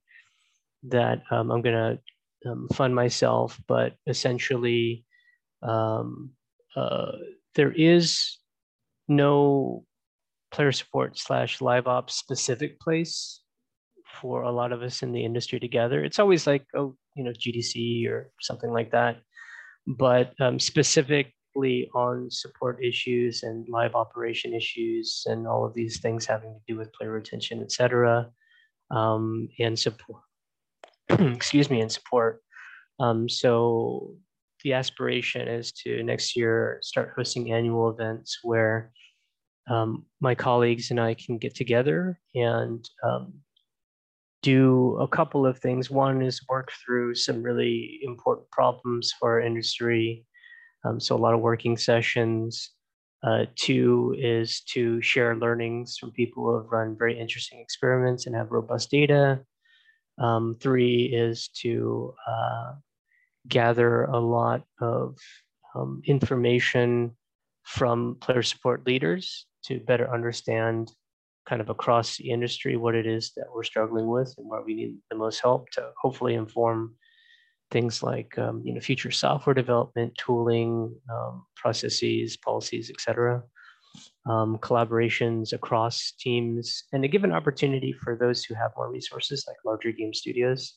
[0.84, 2.00] that um, I'm gonna
[2.46, 3.60] um, fund myself.
[3.68, 5.06] But essentially,
[5.64, 6.32] um
[6.76, 7.12] uh,
[7.56, 8.38] there is
[9.08, 9.84] no
[10.52, 13.42] player support slash live ops specific place
[14.22, 16.04] for a lot of us in the industry together.
[16.04, 19.18] It's always like, oh, you know, GDC or something like that
[19.88, 26.26] but um, specifically on support issues and live operation issues and all of these things
[26.26, 28.30] having to do with player retention, et cetera,
[28.92, 30.24] um, and support,
[31.10, 32.42] excuse me, and support.
[33.00, 34.16] Um, so
[34.64, 38.92] the aspiration is to next year start hosting annual events where
[39.70, 43.34] um, my colleagues and I can get together and um,
[44.42, 45.90] do a couple of things.
[45.90, 50.26] One is work through some really important problems for our industry.
[50.84, 52.72] Um, so, a lot of working sessions.
[53.24, 58.36] Uh, two is to share learnings from people who have run very interesting experiments and
[58.36, 59.42] have robust data.
[60.18, 62.74] Um, three is to uh,
[63.48, 65.18] gather a lot of
[65.76, 67.16] um, information
[67.64, 70.92] from player support leaders to better understand
[71.48, 74.74] kind of across the industry what it is that we're struggling with and where we
[74.76, 76.96] need the most help to hopefully inform
[77.72, 83.42] things like um, you know future software development tooling um, processes policies etc
[84.30, 89.46] um, collaborations across teams and to give an opportunity for those who have more resources
[89.48, 90.76] like larger game studios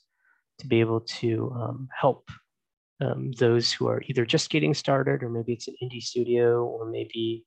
[0.58, 2.30] to be able to um, help
[3.00, 6.88] um, those who are either just getting started or maybe it's an indie studio or
[6.88, 7.44] maybe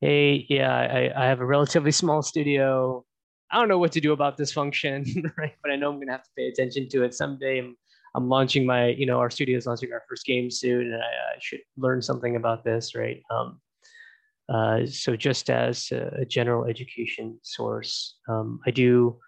[0.00, 3.04] hey, yeah, I, I have a relatively small studio.
[3.50, 5.04] I don't know what to do about this function,
[5.38, 5.54] right?
[5.62, 7.58] But I know I'm gonna have to pay attention to it someday.
[7.58, 7.76] I'm,
[8.14, 11.06] I'm launching my, you know, our studio is launching our first game soon, and I,
[11.06, 13.22] I should learn something about this, right?
[13.30, 13.60] Um,
[14.48, 19.18] uh, so just as a, a general education source, um, I do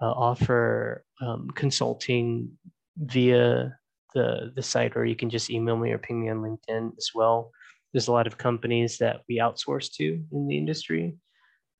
[0.00, 2.50] uh, offer um, consulting
[2.96, 3.76] via
[4.14, 7.10] the the site, or you can just email me or ping me on LinkedIn as
[7.14, 7.50] well
[7.92, 11.16] there's a lot of companies that we outsource to in the industry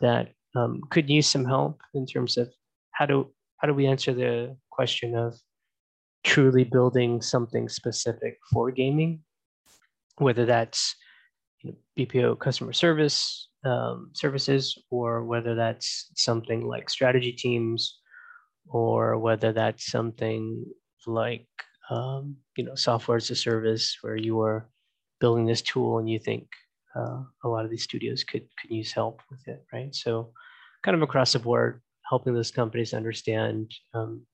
[0.00, 2.52] that um, could use some help in terms of
[2.92, 5.34] how do how do we answer the question of
[6.24, 9.20] truly building something specific for gaming,
[10.18, 10.94] whether that's
[11.62, 17.98] you know, BPO customer service um, services or whether that's something like strategy teams
[18.68, 20.64] or whether that's something
[21.06, 21.48] like
[21.90, 24.68] um, you know software as a service where you are
[25.20, 26.48] building this tool and you think
[26.96, 29.94] uh, a lot of these studios could could use help with it, right?
[29.94, 30.32] So,
[30.82, 34.26] kind of across the board, helping those companies understand um,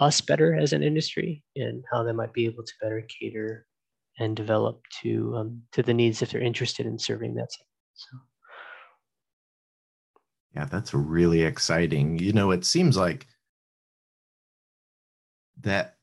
[0.00, 3.66] us better as an industry and how they might be able to better cater
[4.18, 7.50] and develop to um, to the needs if they're interested in serving that.
[7.94, 8.18] So.
[10.54, 12.18] Yeah, that's really exciting.
[12.18, 13.26] You know, it seems like
[15.62, 15.96] that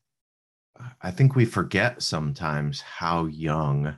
[1.02, 3.96] I think we forget sometimes how young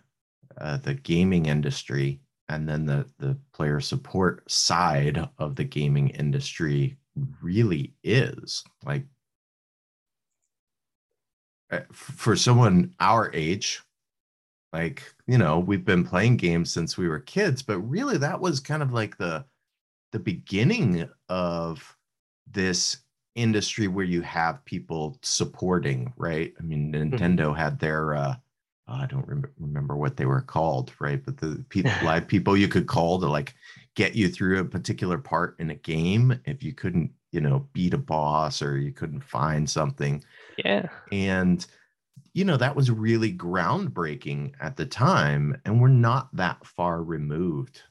[0.59, 6.99] uh, the gaming industry and then the the player support side of the gaming industry
[7.41, 8.63] really is.
[8.85, 9.05] Like
[11.73, 13.81] uh, for someone our age
[14.75, 18.61] like you know we've been playing games since we were kids but really that was
[18.61, 19.43] kind of like the
[20.13, 21.97] the beginning of
[22.51, 22.99] this
[23.35, 27.15] industry where you have people supporting right i mean mm-hmm.
[27.15, 27.59] nintendo mm-hmm.
[27.59, 28.35] had their uh
[28.89, 31.25] I don't rem- remember what they were called, right?
[31.25, 33.55] But the people, live people you could call to like
[33.95, 37.95] get you through a particular part in a game if you couldn't, you know, beat
[37.95, 40.23] a boss or you couldn't find something.
[40.65, 40.89] Yeah.
[41.11, 41.65] And,
[42.35, 45.61] you know, that was really groundbreaking at the time.
[45.65, 47.83] And we're not that far removed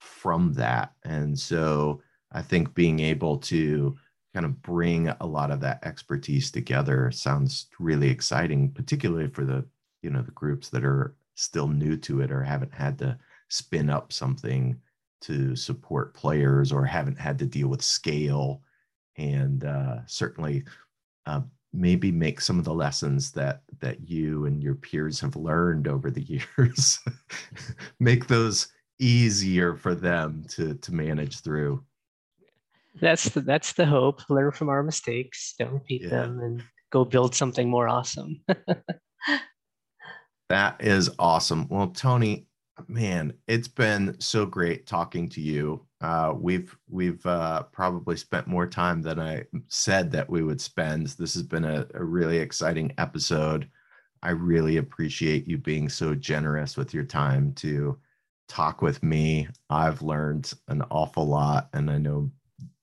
[0.00, 0.92] from that.
[1.04, 2.00] And so
[2.32, 3.96] I think being able to
[4.34, 9.64] kind of bring a lot of that expertise together sounds really exciting, particularly for the
[10.02, 13.18] you know the groups that are still new to it or haven't had to
[13.48, 14.78] spin up something
[15.20, 18.62] to support players or haven't had to deal with scale
[19.16, 20.64] and uh, certainly
[21.26, 21.40] uh,
[21.72, 26.10] maybe make some of the lessons that that you and your peers have learned over
[26.10, 26.22] the
[26.58, 26.98] years
[28.00, 28.68] make those
[28.98, 31.82] easier for them to to manage through
[33.00, 36.08] that's the that's the hope learn from our mistakes don't repeat yeah.
[36.08, 38.40] them and go build something more awesome
[40.52, 41.66] That is awesome.
[41.70, 42.46] Well, Tony,
[42.86, 45.86] man, it's been so great talking to you.
[46.02, 51.06] Uh, we've we've uh, probably spent more time than I said that we would spend.
[51.06, 53.66] This has been a, a really exciting episode.
[54.22, 57.98] I really appreciate you being so generous with your time to
[58.46, 59.48] talk with me.
[59.70, 62.30] I've learned an awful lot, and I know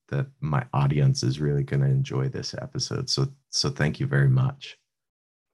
[0.10, 3.10] that my audience is really going to enjoy this episode.
[3.10, 4.77] So so thank you very much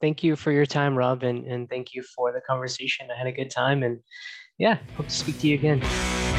[0.01, 3.07] thank you for your time, Rob, and, and thank you for the conversation.
[3.11, 3.99] I had a good time and
[4.57, 6.34] yeah, hope to speak to you again.